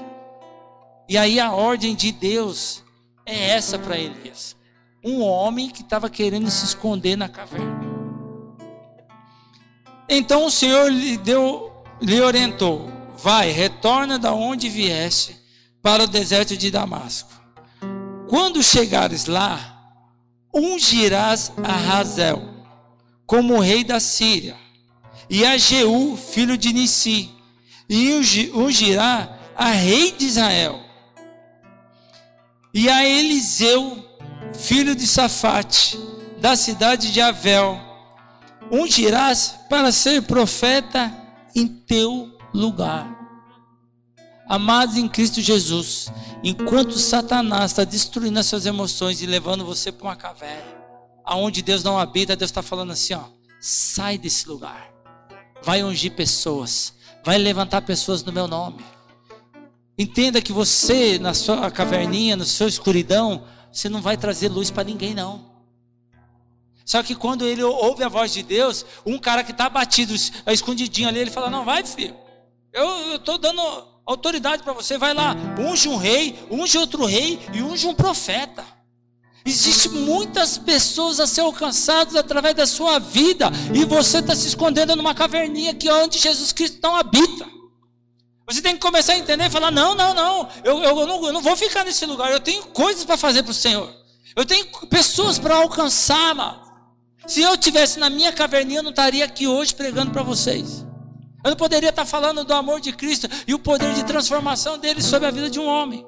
[1.08, 2.82] E aí a ordem de Deus
[3.24, 4.56] é essa para Elias:
[5.04, 7.86] um homem que estava querendo se esconder na caverna.
[10.08, 15.36] Então o Senhor lhe deu, lhe orientou: vai, retorna da onde vieste
[15.82, 17.30] para o deserto de Damasco.
[18.28, 19.92] Quando chegares lá,
[20.52, 22.42] ungirás a Razel
[23.24, 24.56] como rei da Síria
[25.28, 27.30] e a Jeú, filho de Nissi,
[27.88, 28.12] e
[28.54, 30.85] ungirá a rei de Israel,
[32.76, 34.06] e a Eliseu,
[34.52, 35.98] filho de Safate,
[36.38, 37.80] da cidade de Avel,
[38.70, 41.10] ungirás para ser profeta
[41.54, 43.16] em teu lugar.
[44.46, 46.12] Amados em Cristo Jesus,
[46.44, 50.76] enquanto Satanás está destruindo as suas emoções e levando você para uma caverna,
[51.24, 53.24] aonde Deus não habita, Deus está falando assim: ó,
[53.58, 54.92] sai desse lugar,
[55.62, 56.92] vai ungir pessoas,
[57.24, 58.84] vai levantar pessoas no meu nome.
[59.98, 64.84] Entenda que você, na sua caverninha, na sua escuridão, você não vai trazer luz para
[64.84, 65.56] ninguém, não.
[66.84, 70.14] Só que quando ele ouve a voz de Deus, um cara que está batido,
[70.48, 72.14] escondidinho ali, ele fala: Não, vai, filho,
[72.72, 73.60] eu estou dando
[74.06, 78.64] autoridade para você, vai lá, unge um rei, unge outro rei e unge um profeta.
[79.44, 84.94] Existem muitas pessoas a ser alcançadas através da sua vida, e você está se escondendo
[84.94, 87.46] numa caverninha que é onde Jesus Cristo não habita.
[88.48, 91.32] Você tem que começar a entender e falar: não, não, não, eu, eu, não, eu
[91.32, 93.92] não vou ficar nesse lugar, eu tenho coisas para fazer para o Senhor,
[94.36, 96.66] eu tenho pessoas para alcançar, mano.
[97.26, 100.86] Se eu tivesse na minha caverninha, eu não estaria aqui hoje pregando para vocês.
[101.44, 105.02] Eu não poderia estar falando do amor de Cristo e o poder de transformação dele
[105.02, 106.06] sobre a vida de um homem.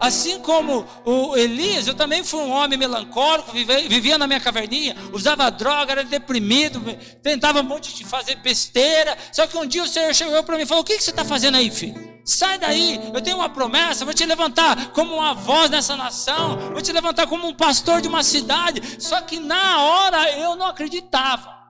[0.00, 5.50] Assim como o Elias, eu também fui um homem melancólico, vivia na minha caverninha, usava
[5.50, 6.80] droga, era deprimido,
[7.22, 9.16] tentava um monte de fazer besteira.
[9.30, 11.10] Só que um dia o Senhor chegou para mim e falou: O que, que você
[11.10, 12.10] está fazendo aí, filho?
[12.24, 16.80] Sai daí, eu tenho uma promessa, vou te levantar como uma voz nessa nação, vou
[16.80, 18.80] te levantar como um pastor de uma cidade.
[18.98, 21.60] Só que na hora eu não acreditava.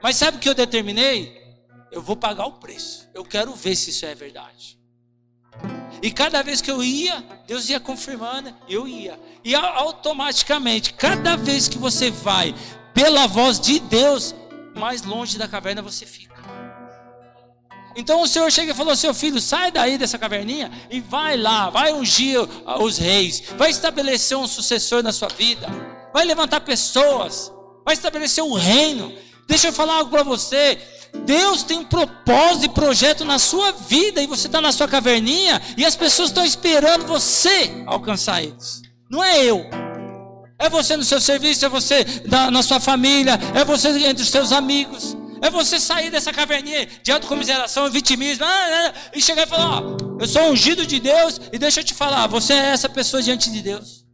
[0.00, 1.40] Mas sabe o que eu determinei?
[1.90, 3.08] Eu vou pagar o preço.
[3.12, 4.81] Eu quero ver se isso é verdade.
[6.02, 9.18] E cada vez que eu ia, Deus ia confirmando, eu ia.
[9.44, 12.52] E automaticamente, cada vez que você vai
[12.92, 14.34] pela voz de Deus,
[14.74, 16.32] mais longe da caverna você fica.
[17.94, 21.70] Então o Senhor chega e falou: Seu filho, sai daí dessa caverninha e vai lá,
[21.70, 22.40] vai ungir
[22.80, 25.68] os reis, vai estabelecer um sucessor na sua vida,
[26.12, 27.52] vai levantar pessoas,
[27.84, 29.12] vai estabelecer um reino.
[29.46, 30.80] Deixa eu falar algo para você.
[31.24, 35.60] Deus tem um propósito e projeto na sua vida e você está na sua caverninha
[35.76, 38.82] e as pessoas estão esperando você alcançar eles.
[39.10, 39.64] Não é eu.
[40.58, 42.06] É você no seu serviço, é você
[42.50, 45.16] na sua família, é você entre os seus amigos.
[45.42, 49.96] É você sair dessa caverninha de autocomiseração, vitimismo, ah, ah, e chegar e falar: Ó,
[50.20, 53.50] eu sou ungido de Deus, e deixa eu te falar, você é essa pessoa diante
[53.50, 54.04] de Deus.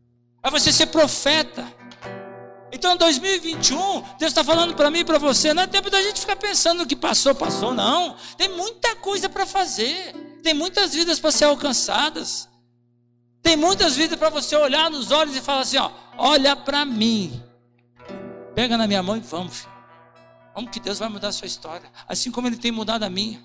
[0.43, 1.67] É você ser profeta.
[2.71, 6.03] Então, em 2021, Deus está falando para mim e para você, não é tempo da
[6.03, 8.15] gente ficar pensando no que passou, passou, não.
[8.37, 10.13] Tem muita coisa para fazer,
[10.43, 12.49] tem muitas vidas para ser alcançadas,
[13.43, 17.43] tem muitas vidas para você olhar nos olhos e falar assim: ó, olha para mim,
[18.55, 19.79] pega na minha mão e vamos, filho.
[20.55, 23.43] Vamos que Deus vai mudar a sua história, assim como Ele tem mudado a minha.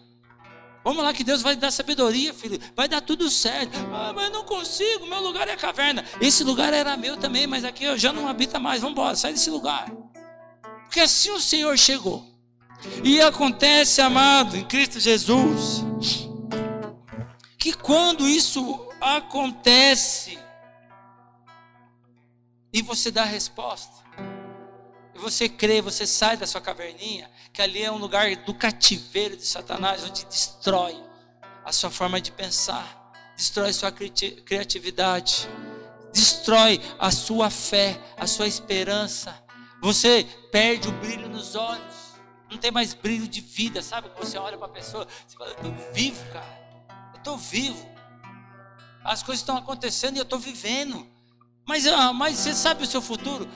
[0.83, 2.59] Vamos lá que Deus vai dar sabedoria, filho.
[2.75, 3.77] Vai dar tudo certo.
[3.93, 6.03] Ah, mas eu não consigo, meu lugar é a caverna.
[6.19, 8.81] Esse lugar era meu também, mas aqui eu já não habita mais.
[8.81, 9.89] Vamos embora, sai desse lugar.
[10.83, 12.27] Porque assim o Senhor chegou.
[13.01, 15.85] E acontece, amado, em Cristo Jesus,
[17.57, 20.37] que quando isso acontece,
[22.73, 24.02] e você dá a resposta,
[25.23, 29.45] você crê, você sai da sua caverninha, que ali é um lugar do cativeiro de
[29.45, 31.01] Satanás, onde destrói
[31.63, 35.47] a sua forma de pensar, destrói sua criatividade,
[36.11, 39.41] destrói a sua fé, a sua esperança.
[39.81, 42.13] Você perde o brilho nos olhos,
[42.51, 44.11] não tem mais brilho de vida, sabe?
[44.19, 46.59] Você olha para a pessoa, você fala: Eu estou vivo, cara,
[47.13, 47.93] eu estou vivo.
[49.03, 51.07] As coisas estão acontecendo e eu estou vivendo.
[51.65, 53.49] Mas, ah, mas você sabe o seu futuro?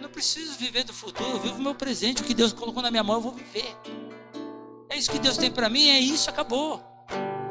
[0.00, 2.90] Não preciso viver do futuro, eu vivo o meu presente, o que Deus colocou na
[2.90, 3.76] minha mão, eu vou viver.
[4.88, 6.82] É isso que Deus tem para mim, é isso, acabou.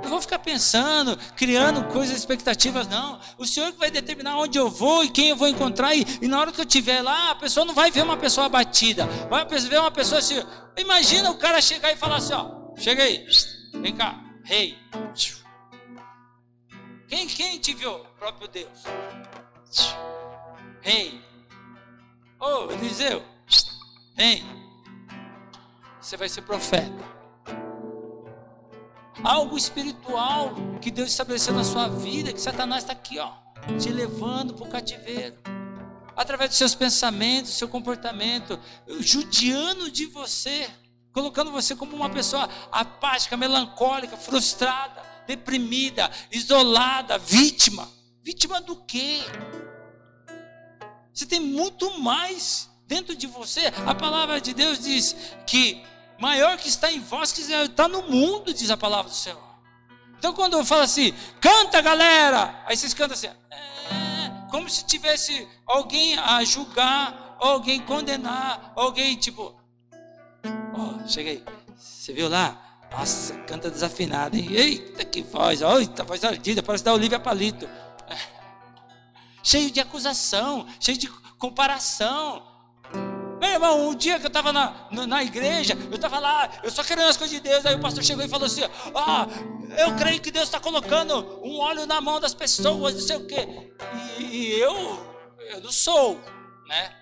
[0.05, 3.19] Não vou ficar pensando, criando coisas, expectativas, não.
[3.39, 5.95] O Senhor que vai determinar onde eu vou e quem eu vou encontrar.
[5.95, 8.45] E, e na hora que eu estiver lá, a pessoa não vai ver uma pessoa
[8.45, 9.07] abatida.
[9.31, 10.35] Vai ver uma pessoa assim.
[10.77, 13.25] Imagina o cara chegar e falar assim: ó, chega aí,
[13.73, 14.77] vem cá, rei.
[17.07, 17.95] Quem, quem te viu?
[17.95, 18.83] O próprio Deus.
[20.81, 21.24] Rei.
[22.39, 23.23] Ô, oh, Eliseu,
[24.15, 24.43] vem.
[26.01, 27.15] Você vai ser profeta.
[29.23, 33.31] Algo espiritual que Deus estabeleceu na sua vida, que Satanás está aqui, ó,
[33.79, 35.35] te levando para o cativeiro.
[36.15, 38.59] Através dos seus pensamentos, do seu comportamento,
[38.99, 40.69] judiando de você,
[41.11, 47.89] colocando você como uma pessoa apática, melancólica, frustrada, deprimida, isolada, vítima.
[48.21, 49.21] Vítima do quê?
[51.15, 53.71] Você tem muito mais dentro de você.
[53.87, 55.15] A palavra de Deus diz
[55.47, 55.81] que
[56.19, 59.41] maior que está em vós que está no mundo, diz a palavra do Senhor.
[60.19, 65.47] Então quando eu falo assim, canta galera, aí vocês cantam assim, é, como se tivesse
[65.65, 69.55] alguém a julgar, alguém condenar, alguém tipo,
[70.43, 71.43] oh, cheguei,
[71.77, 72.61] você viu lá?
[72.91, 74.47] Nossa, canta desafinado, hein?
[74.51, 77.69] Eita, que voz, eita, voz ardida, parece da Olivia Palito.
[79.45, 82.43] Cheio de acusação, cheio de comparação.
[83.39, 86.83] Meu irmão, um dia que eu estava na, na, igreja, eu estava lá, eu só
[86.83, 88.63] querendo as coisas de Deus, aí o pastor chegou e falou assim:
[88.95, 89.27] Ah,
[89.77, 93.27] eu creio que Deus está colocando um óleo na mão das pessoas, não sei o
[93.27, 93.71] quê.
[94.17, 94.73] E, e eu,
[95.51, 96.19] eu não sou,
[96.67, 96.95] né?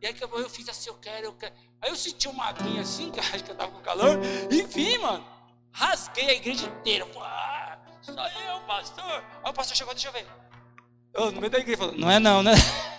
[0.00, 1.52] E aí eu, eu fiz assim, eu quero, eu quero.
[1.82, 4.20] Aí eu senti uma aguinha assim, que acho que eu estava com calor,
[4.52, 5.26] enfim, mano,
[5.72, 7.08] rasguei a igreja inteira.
[7.20, 9.24] Ah, sou eu, pastor.
[9.42, 10.47] Aí o pastor chegou, deixa eu ver.
[11.14, 12.52] Eu, no meio da igreja, falou: Não é não, né?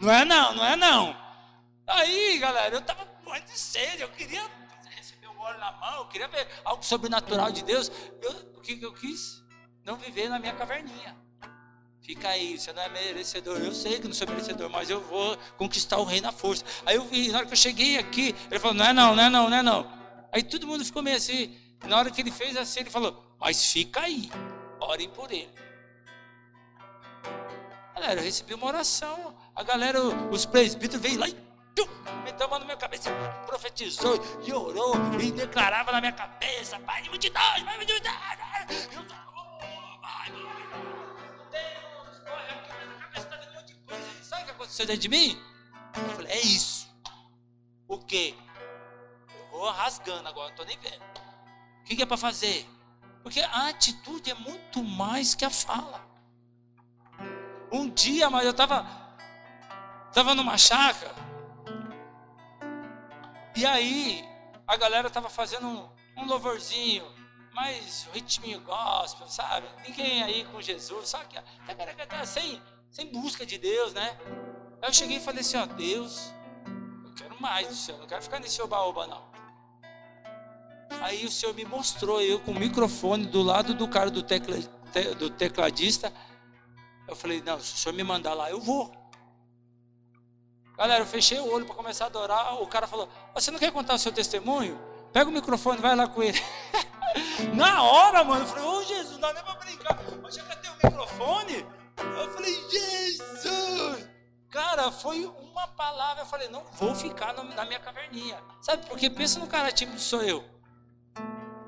[0.00, 1.14] Não é não, não é não.
[1.86, 4.42] Aí, galera, eu estava morrendo de sede, eu queria
[4.96, 7.92] receber o óleo na mão, eu queria ver algo sobrenatural de Deus.
[8.22, 9.42] Eu, o que, que eu quis?
[9.84, 11.14] Não viver na minha caverninha.
[12.00, 13.58] Fica aí, você não é merecedor.
[13.58, 16.64] Eu sei que não sou merecedor, mas eu vou conquistar o rei na força.
[16.86, 19.22] Aí eu vi, na hora que eu cheguei aqui, ele falou: não é não, não
[19.22, 19.92] é não, não é não.
[20.32, 21.54] Aí todo mundo ficou meio assim.
[21.84, 24.30] Na hora que ele fez assim, ele falou: mas fica aí,
[24.80, 25.50] orem por ele.
[28.00, 29.36] Galera, eu recebi uma oração.
[29.54, 31.36] A galera, os presbíteros veio lá e
[32.24, 33.12] meteu a na minha cabeça,
[33.46, 37.92] profetizou e orou e declarava na minha cabeça: Pai de multidões, Pai de
[43.66, 44.24] de coisa.
[44.24, 45.38] Sabe o que aconteceu dentro de mim?
[45.94, 46.88] Eu falei: É isso.
[47.86, 48.34] O quê?
[49.52, 51.02] Eu vou rasgando agora, não estou nem vendo.
[51.82, 52.66] O que é para fazer?
[53.22, 56.09] Porque a atitude é muito mais que a fala.
[57.72, 58.86] Um dia, mas eu estava
[60.12, 61.20] tava numa chácara
[63.56, 64.24] e aí,
[64.66, 67.04] a galera estava fazendo um, um louvorzinho,
[67.52, 69.66] mais ritminho gospel, sabe?
[69.86, 71.26] Ninguém aí com Jesus, sabe?
[72.24, 74.16] Sem, sem busca de Deus, né?
[74.80, 76.32] Aí eu cheguei e falei assim: ó, Deus,
[77.04, 79.28] eu quero mais do Senhor, não quero ficar nesse oba-oba, não.
[81.02, 84.56] Aí o Senhor me mostrou, eu com o microfone do lado do cara do, tecla,
[85.18, 86.12] do tecladista.
[87.10, 88.88] Eu falei: não, se o Senhor me mandar lá, eu vou.
[90.78, 92.62] Galera, eu fechei o olho para começar a adorar.
[92.62, 94.80] O cara falou: Você não quer contar o seu testemunho?
[95.12, 96.40] Pega o microfone, vai lá com ele.
[97.52, 99.98] Na hora, mano, eu falei: Ô oh, Jesus, não dá nem para brincar.
[100.22, 101.66] Mas já ter o microfone?
[101.98, 104.08] Eu falei: Jesus.
[104.48, 106.22] Cara, foi uma palavra.
[106.22, 108.40] Eu falei: Não vou ficar na minha caverninha.
[108.62, 110.44] Sabe, porque pensa no cara tímido, sou eu.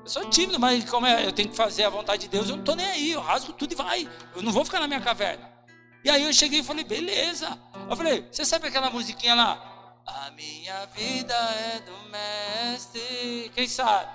[0.03, 2.55] Eu sou tímido, mas como é, eu tenho que fazer a vontade de Deus, eu
[2.55, 3.11] não estou nem aí.
[3.11, 4.09] Eu rasgo tudo e vai.
[4.35, 5.49] Eu não vou ficar na minha caverna.
[6.03, 7.57] E aí eu cheguei e falei, beleza.
[7.89, 10.01] Eu falei, você sabe aquela musiquinha lá?
[10.05, 13.49] A minha vida é do mestre.
[13.55, 14.11] Quem sabe?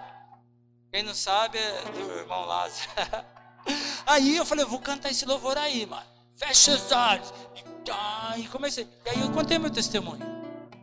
[0.92, 2.90] Quem não sabe é do irmão Lázaro.
[4.06, 6.06] Aí eu falei, eu vou cantar esse louvor aí, mano.
[6.34, 7.34] Fecha os olhos.
[7.54, 8.88] E, e comecei.
[9.04, 10.24] E aí eu contei meu testemunho.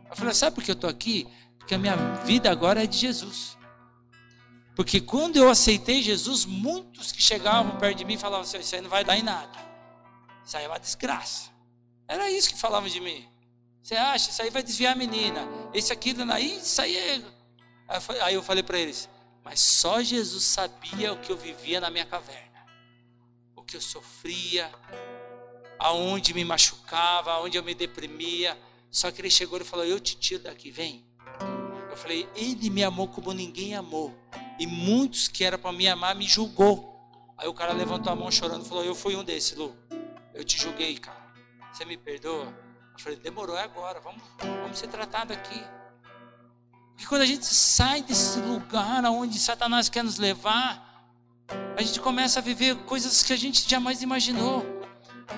[0.08, 1.26] Eu falei, sabe por que eu estou aqui?
[1.58, 3.55] Porque a minha vida agora é de Jesus.
[4.76, 8.82] Porque quando eu aceitei Jesus, muitos que chegavam perto de mim falavam assim: Isso aí
[8.82, 9.58] não vai dar em nada.
[10.44, 11.50] Isso aí é uma desgraça.
[12.06, 13.26] Era isso que falavam de mim.
[13.82, 14.30] Você acha?
[14.30, 15.48] Isso aí vai desviar a menina.
[15.72, 17.22] Esse aqui, aí, isso aí é.
[18.22, 19.08] Aí eu falei para eles:
[19.42, 22.66] Mas só Jesus sabia o que eu vivia na minha caverna.
[23.56, 24.70] O que eu sofria,
[25.78, 28.58] aonde me machucava, aonde eu me deprimia.
[28.90, 31.05] Só que ele chegou e falou: Eu te tiro daqui, vem.
[31.96, 34.14] Eu falei: Ele me amou como ninguém amou.
[34.58, 36.94] E muitos que eram para me amar me julgou.
[37.38, 39.74] Aí o cara levantou a mão chorando e falou: Eu fui um desses, Lu.
[40.34, 41.16] Eu te julguei, cara.
[41.72, 42.54] Você me perdoa?
[42.92, 43.98] Eu falei, demorou, é agora.
[44.00, 45.58] Vamos, vamos ser tratados aqui.
[46.90, 51.08] Porque quando a gente sai desse lugar onde Satanás quer nos levar,
[51.78, 54.75] a gente começa a viver coisas que a gente jamais imaginou.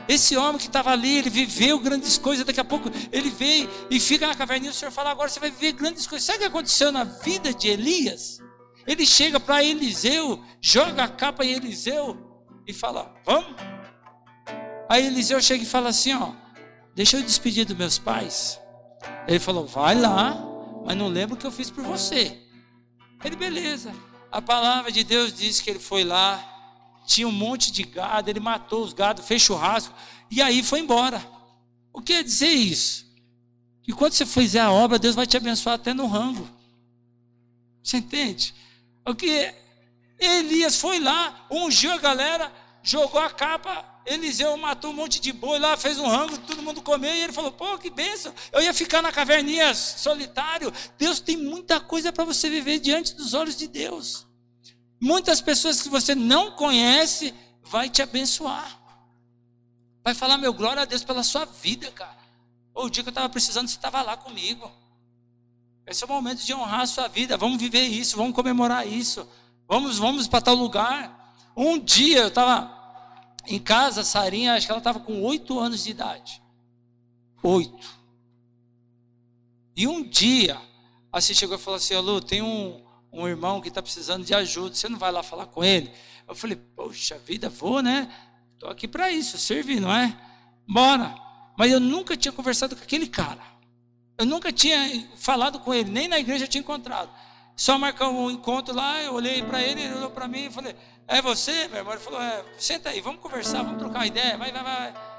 [0.08, 3.98] Esse homem que estava ali, ele viveu grandes coisas, daqui a pouco ele veio e
[3.98, 6.26] fica na caverninha, o Senhor fala, agora você vai viver grandes coisas.
[6.26, 8.38] Sabe o que aconteceu na vida de Elias?
[8.86, 12.16] Ele chega para Eliseu, joga a capa em Eliseu
[12.66, 13.54] e fala, vamos?
[14.88, 16.32] Aí Eliseu chega e fala assim: ó,
[16.94, 18.58] deixa eu despedir dos meus pais.
[19.26, 20.42] Ele falou: vai lá,
[20.84, 22.40] mas não lembro o que eu fiz por você.
[23.22, 23.92] Ele, beleza.
[24.32, 26.42] A palavra de Deus diz que ele foi lá,
[27.08, 29.94] tinha um monte de gado, ele matou os gados, fez churrasco,
[30.30, 31.26] e aí foi embora.
[31.90, 33.06] O que quer dizer isso?
[33.82, 36.46] Que quando você fizer a obra, Deus vai te abençoar até no rango.
[37.82, 38.54] Você entende?
[39.06, 39.54] O que
[40.18, 42.52] Elias foi lá, ungiu a galera,
[42.82, 46.82] jogou a capa, Eliseu matou um monte de boi lá, fez um rango, todo mundo
[46.82, 50.70] comeu, e ele falou: pô, que benção, eu ia ficar na caverninha solitário.
[50.98, 54.27] Deus tem muita coisa para você viver diante dos olhos de Deus.
[55.00, 58.78] Muitas pessoas que você não conhece vai te abençoar.
[60.02, 62.16] Vai falar, meu, glória a Deus pela sua vida, cara.
[62.74, 64.70] o dia que eu estava precisando, você estava lá comigo.
[65.86, 67.36] Esse é o momento de honrar a sua vida.
[67.36, 69.26] Vamos viver isso, vamos comemorar isso.
[69.66, 71.34] Vamos, vamos para tal lugar.
[71.56, 72.78] Um dia eu estava
[73.46, 76.42] em casa, a Sarinha, acho que ela estava com oito anos de idade.
[77.42, 77.98] Oito.
[79.74, 80.60] E um dia,
[81.12, 82.82] assim chegou e falou assim: Lu, tem um,
[83.12, 85.90] um irmão que está precisando de ajuda, você não vai lá falar com ele?
[86.26, 88.12] Eu falei: Poxa vida, vou, né?
[88.54, 90.16] Estou aqui para isso, servir, não é?
[90.66, 91.14] Bora.
[91.56, 93.42] Mas eu nunca tinha conversado com aquele cara.
[94.16, 97.10] Eu nunca tinha falado com ele, nem na igreja eu tinha encontrado.
[97.56, 100.74] Só marcamos um encontro lá, eu olhei para ele, ele olhou para mim e falei:
[101.06, 101.92] É você, meu irmão?
[101.94, 105.17] Ele falou: É, senta aí, vamos conversar, vamos trocar uma ideia, vai, vai, vai.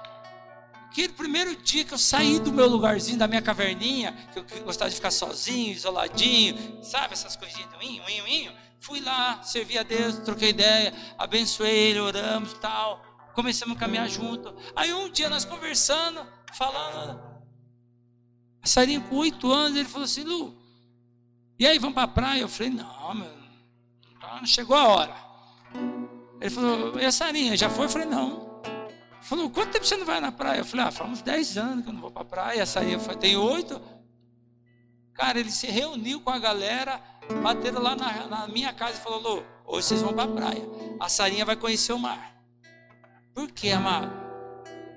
[0.90, 4.90] Aquele primeiro dia que eu saí do meu lugarzinho, da minha caverninha, que eu gostava
[4.90, 8.54] de ficar sozinho, isoladinho, sabe, essas coisinhas do inho, inho, inho.
[8.80, 13.06] Fui lá, servi a Deus, troquei ideia, abençoei ele, oramos tal.
[13.36, 14.56] Começamos a caminhar junto.
[14.76, 17.22] Aí um dia nós conversando, falando.
[18.62, 20.60] A Sarinha com oito anos, ele falou assim, Lu,
[21.60, 22.40] e aí, vamos para praia?
[22.40, 23.30] Eu falei, não, meu,
[24.22, 25.16] não chegou a hora.
[26.40, 27.86] Ele falou, e a Sarinha, já foi?
[27.86, 28.49] Eu falei, não.
[29.30, 30.62] Falou, quanto tempo você não vai na praia?
[30.62, 32.62] Eu falei, ah, faz uns 10 anos que eu não vou para a praia.
[32.64, 33.80] Essa aí tem oito.
[35.14, 37.00] Cara, ele se reuniu com a galera,
[37.44, 40.64] bateram lá na, na minha casa e falou, Lô, hoje vocês vão para a praia.
[41.00, 42.42] A Sarinha vai conhecer o mar.
[43.32, 44.12] Por quê, amado?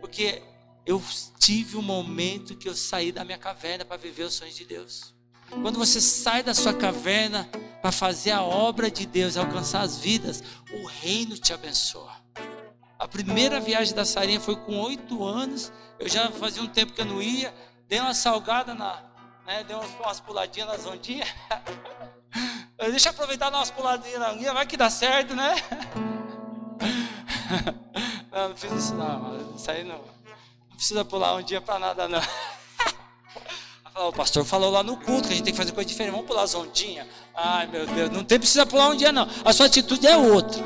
[0.00, 0.42] Porque
[0.86, 1.02] eu
[1.38, 5.14] tive um momento que eu saí da minha caverna para viver os sonhos de Deus.
[5.50, 7.50] Quando você sai da sua caverna
[7.82, 12.21] para fazer a obra de Deus, alcançar as vidas, o reino te abençoa.
[13.02, 15.72] A primeira viagem da Sarinha foi com oito anos.
[15.98, 17.52] Eu já fazia um tempo que eu não ia.
[17.88, 19.02] Dei uma salgada na.
[19.44, 21.28] Né, dei umas, umas puladinhas nas ondinhas.
[22.78, 25.56] Deixa eu aproveitar dar umas puladinhas na ondinha, vai que dá certo, né?
[28.30, 29.54] Não, não fiz isso não.
[29.54, 29.98] Isso aí não.
[29.98, 32.20] Não precisa pular um dia para nada, não.
[34.08, 36.12] O pastor falou lá no culto que a gente tem que fazer coisa diferente.
[36.12, 37.06] Vamos pular as ondinhas.
[37.34, 39.28] Ai, meu Deus, não tem precisa pular um dia, não.
[39.44, 40.64] A sua atitude é outra.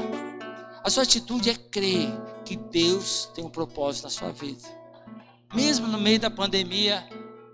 [0.86, 2.08] A sua atitude é crer
[2.44, 4.62] que Deus tem um propósito na sua vida.
[5.52, 7.04] Mesmo no meio da pandemia,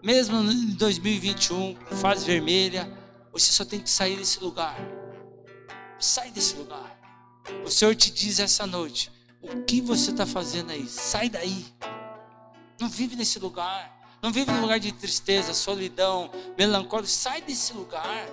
[0.03, 2.87] mesmo em 2021, com fase vermelha,
[3.33, 4.77] você só tem que sair desse lugar.
[5.99, 7.01] Sai desse lugar.
[7.65, 9.11] O Senhor te diz essa noite:
[9.41, 10.87] o que você está fazendo aí?
[10.87, 11.65] Sai daí.
[12.79, 13.99] Não vive nesse lugar.
[14.21, 17.09] Não vive num lugar de tristeza, solidão, melancólico.
[17.09, 18.29] Sai desse lugar.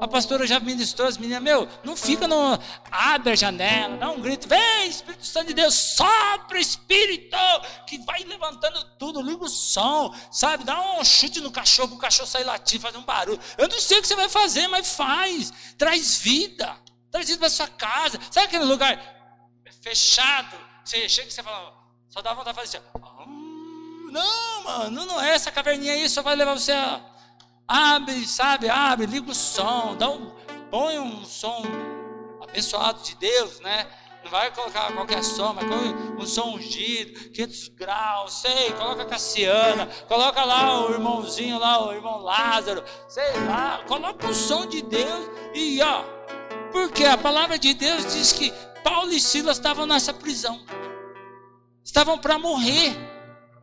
[0.00, 2.58] A pastora já ministrou as meninas, meu, não fica no.
[2.90, 7.36] Abre a janela, dá um grito, vem, Espírito Santo de Deus, sopra Espírito,
[7.86, 10.64] que vai levantando tudo, liga o som, sabe?
[10.64, 13.40] Dá um chute no cachorro, o cachorro sair latindo, fazer um barulho.
[13.56, 15.52] Eu não sei o que você vai fazer, mas faz.
[15.76, 16.76] Traz vida,
[17.10, 18.20] traz vida para sua casa.
[18.30, 19.02] Sabe aquele lugar
[19.82, 20.56] fechado?
[20.84, 21.74] Você chega e você fala,
[22.08, 22.86] só dá vontade de fazer assim.
[24.10, 27.17] Não, mano, não é essa caverninha aí, só vai levar você a
[27.68, 28.70] Abre, sabe?
[28.70, 30.32] Abre, liga o som, dá um,
[30.70, 31.62] põe um som
[32.40, 33.86] abençoado de Deus, né?
[34.24, 35.64] Não vai colocar qualquer som, mas
[36.18, 42.18] um som ungido, 500 graus, sei, coloca Cassiana, coloca lá o irmãozinho lá, o irmão
[42.18, 46.02] Lázaro, sei lá, coloca o som de Deus e ó,
[46.72, 48.50] porque a palavra de Deus diz que
[48.82, 50.60] Paulo e Silas estavam nessa prisão,
[51.84, 53.07] estavam para morrer.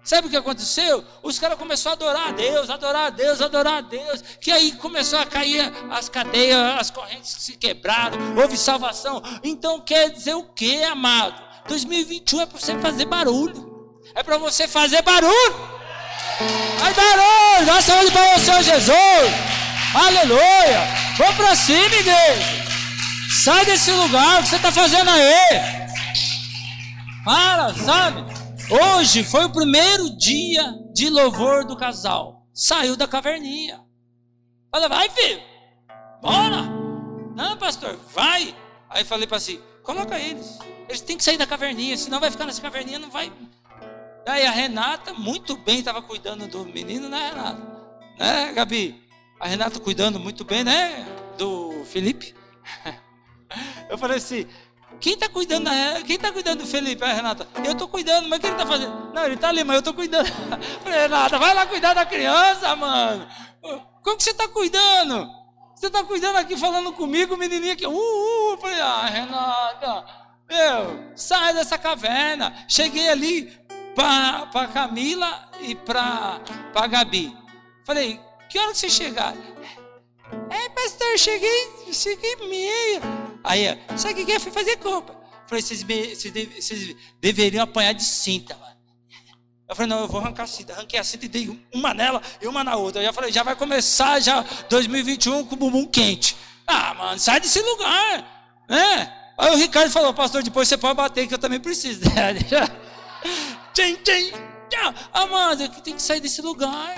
[0.05, 1.03] Sabe o que aconteceu?
[1.23, 4.23] Os caras começaram a adorar a Deus, adorar a Deus, adorar a Deus.
[4.39, 9.19] Que aí começou a cair as cadeias, as correntes se quebraram, houve salvação.
[9.43, 11.41] Então quer dizer o que, amado?
[11.67, 13.89] 2021 é para você fazer barulho.
[14.13, 15.55] É para você fazer barulho.
[16.77, 18.95] Vai barulho, dá saúde para o Senhor Jesus.
[19.95, 20.81] Aleluia.
[21.17, 22.65] Vamos para cima, igreja.
[23.43, 25.61] Sai desse lugar, o que você está fazendo aí?
[27.23, 28.34] Para, sabe?
[28.69, 32.47] Hoje foi o primeiro dia de louvor do casal.
[32.51, 33.79] Saiu da caverninha.
[34.71, 35.39] Fala, vai, filho.
[36.19, 36.63] Bora.
[37.35, 38.55] Não, pastor, vai.
[38.89, 40.57] Aí falei para si, coloca eles.
[40.89, 43.31] Eles têm que sair da caverninha, senão vai ficar nessa caverninha, não vai.
[44.27, 47.61] Aí a Renata, muito bem, estava cuidando do menino, né, Renata?
[48.17, 49.03] Né, Gabi?
[49.39, 51.05] A Renata cuidando muito bem, né?
[51.37, 52.33] Do Felipe.
[53.89, 54.47] Eu falei assim,
[54.99, 55.69] quem está cuidando,
[56.05, 57.03] quem tá cuidando do Felipe?
[57.03, 59.13] É, Renata, eu estou cuidando, mas o que ele está fazendo?
[59.13, 60.27] Não, ele está ali, mas eu estou cuidando.
[60.83, 63.27] Falei, Renata, vai lá cuidar da criança, mano.
[64.01, 65.29] Como que você está cuidando?
[65.75, 68.57] Você está cuidando aqui, falando comigo, menininha aqui, uh, uh.
[68.57, 70.05] Falei, ah, Renata,
[70.49, 72.65] meu, sai dessa caverna.
[72.67, 73.51] Cheguei ali
[73.95, 76.39] para Camila e para
[76.89, 77.35] Gabi.
[77.83, 78.19] Falei,
[78.49, 79.33] que hora que você chegar?
[80.49, 83.24] É, pastor, cheguei, cheguei meio.
[83.45, 84.39] Aí, sabe o que é?
[84.39, 85.15] Fui fazer compra.
[85.47, 85.85] Falei, vocês,
[87.21, 88.75] deveriam apanhar de cinta, mano.
[89.67, 90.73] Eu falei, não, eu vou arrancar a cinta.
[90.73, 93.01] Arranquei a cinta e dei uma nela e uma na outra.
[93.01, 96.35] Eu já falei, já vai começar já 2021 com o bumbum quente.
[96.67, 99.13] Ah, mano, sai desse lugar, né?
[99.37, 102.01] Aí o Ricardo falou, pastor, depois você pode bater que eu também preciso.
[103.73, 104.31] tchim, tchim,
[105.13, 106.95] Amado, tem que sair desse lugar.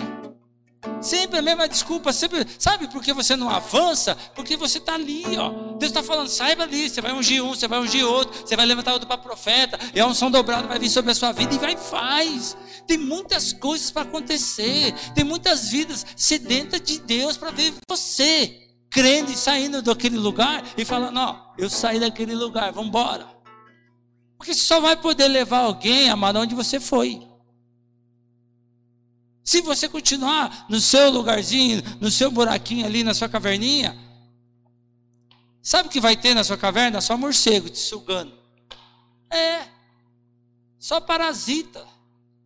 [1.02, 2.46] Sempre a mesma desculpa, sempre.
[2.58, 4.16] Sabe por que você não avança?
[4.36, 5.50] Porque você está ali, ó.
[5.78, 6.90] Deus está falando, saiba ali.
[6.90, 10.00] Você vai ungir um, você vai ungir outro, você vai levantar outro para profeta, e
[10.00, 12.56] a unção dobrada vai vir sobre a sua vida e vai e faz.
[12.88, 19.32] Tem muitas coisas para acontecer, tem muitas vidas sedentas de Deus para ver você crendo
[19.32, 23.28] e saindo daquele lugar e falando: Ó, eu saí daquele lugar, vamos embora.
[24.38, 27.27] Porque você só vai poder levar alguém, amado, onde você foi.
[29.48, 33.98] Se você continuar no seu lugarzinho, no seu buraquinho ali, na sua caverninha,
[35.62, 37.00] sabe o que vai ter na sua caverna?
[37.00, 38.34] Só morcego te sugando.
[39.30, 39.66] É.
[40.78, 41.88] Só parasita.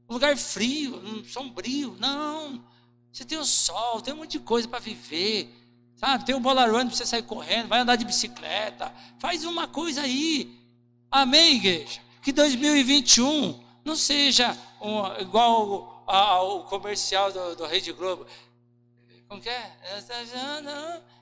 [0.07, 1.98] lugar frio, sombrio.
[1.99, 2.64] Não.
[3.11, 5.49] Você tem o sol, tem um monte de coisa para viver.
[5.95, 6.23] Sabe?
[6.23, 8.94] Tem um bola run para você sair correndo, vai andar de bicicleta.
[9.18, 10.56] Faz uma coisa aí.
[11.10, 11.99] Amém, igreja?
[12.22, 18.26] Que 2021 não seja um, igual ao comercial do, do Rede Globo.
[19.30, 19.78] Como que é?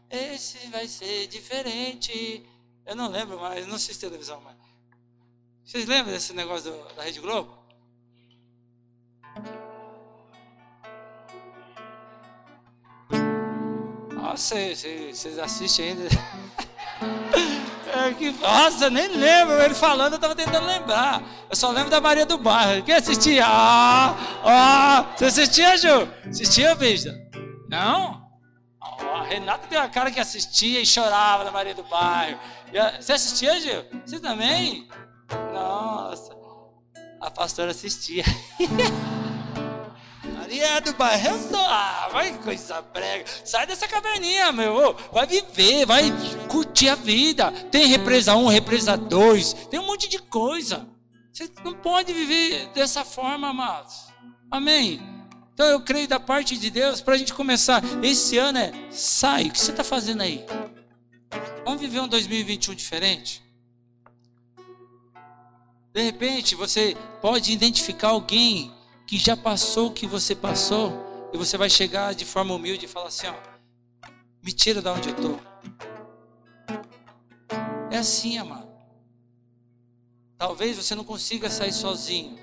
[0.10, 2.44] Esse vai ser diferente.
[2.86, 4.58] Eu não lembro mais, não assisto televisão mais.
[5.64, 7.56] Vocês lembram desse negócio do, da Rede Globo?
[14.16, 16.10] Nossa, vocês assistem ainda.
[18.16, 21.22] Que, nossa, nem lembro ele falando, eu estava tentando lembrar.
[21.50, 22.84] Eu só lembro da Maria do Bairro.
[22.84, 23.46] Quem assistia?
[23.46, 26.10] Ah, ah, você assistia, Ju?
[26.28, 27.14] Assistia, Vista?
[27.70, 28.20] Não?
[29.30, 32.40] Renata deu a cara que assistia e chorava da Maria do Bairro.
[33.00, 33.84] Você assistia, Gil?
[34.06, 34.88] Você também?
[35.54, 36.36] Nossa,
[37.22, 38.24] a pastora assistia.
[40.50, 43.24] Maria do Bairro, ah, vai coisa brega.
[43.46, 44.96] Sai dessa caverninha, meu.
[45.12, 46.06] Vai viver, vai
[46.48, 47.52] curtir a vida.
[47.70, 50.90] Tem represa 1, represa 2, tem um monte de coisa.
[51.32, 54.08] Você não pode viver dessa forma, amados.
[54.50, 55.00] Amém?
[55.54, 57.84] Então eu creio da parte de Deus para a gente começar.
[58.02, 59.50] Esse ano é sai.
[59.50, 60.44] O que você está fazendo aí?
[61.64, 63.44] Vamos viver um 2021 diferente?
[65.94, 68.79] De repente você pode identificar alguém
[69.10, 70.94] que já passou o que você passou,
[71.34, 73.34] e você vai chegar de forma humilde e falar assim: ó,
[74.44, 75.40] me tira da onde eu estou.
[77.90, 78.70] É assim, amado.
[80.38, 82.38] Talvez você não consiga sair sozinho,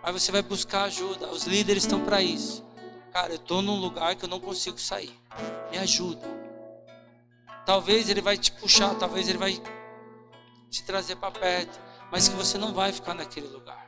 [0.00, 1.32] mas você vai buscar ajuda.
[1.32, 2.64] Os líderes estão para isso.
[3.12, 5.18] Cara, eu estou num lugar que eu não consigo sair.
[5.72, 6.28] Me ajuda.
[7.66, 9.60] Talvez ele vai te puxar, talvez ele vai
[10.70, 11.80] te trazer para perto,
[12.12, 13.87] mas que você não vai ficar naquele lugar.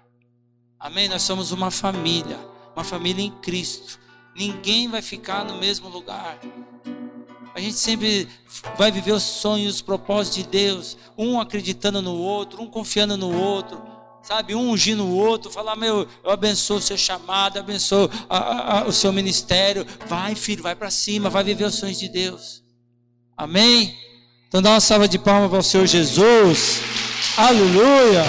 [0.81, 1.11] Amém?
[1.11, 2.39] Nós somos uma família,
[2.75, 4.01] uma família em Cristo.
[4.35, 6.39] Ninguém vai ficar no mesmo lugar.
[7.55, 8.27] A gente sempre
[8.79, 13.31] vai viver os sonhos, os propósitos de Deus, um acreditando no outro, um confiando no
[13.31, 13.83] outro,
[14.23, 14.55] sabe?
[14.55, 18.93] Um ungindo o outro, falar: Meu, eu abençoo o seu chamado, abençoo a, a, o
[18.93, 19.87] seu ministério.
[20.07, 22.63] Vai, filho, vai para cima, vai viver os sonhos de Deus.
[23.37, 23.95] Amém?
[24.49, 26.81] Então dá uma salva de palmas para o Senhor Jesus.
[27.37, 28.25] Aleluia.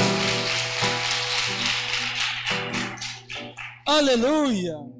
[3.91, 4.90] Aleluia!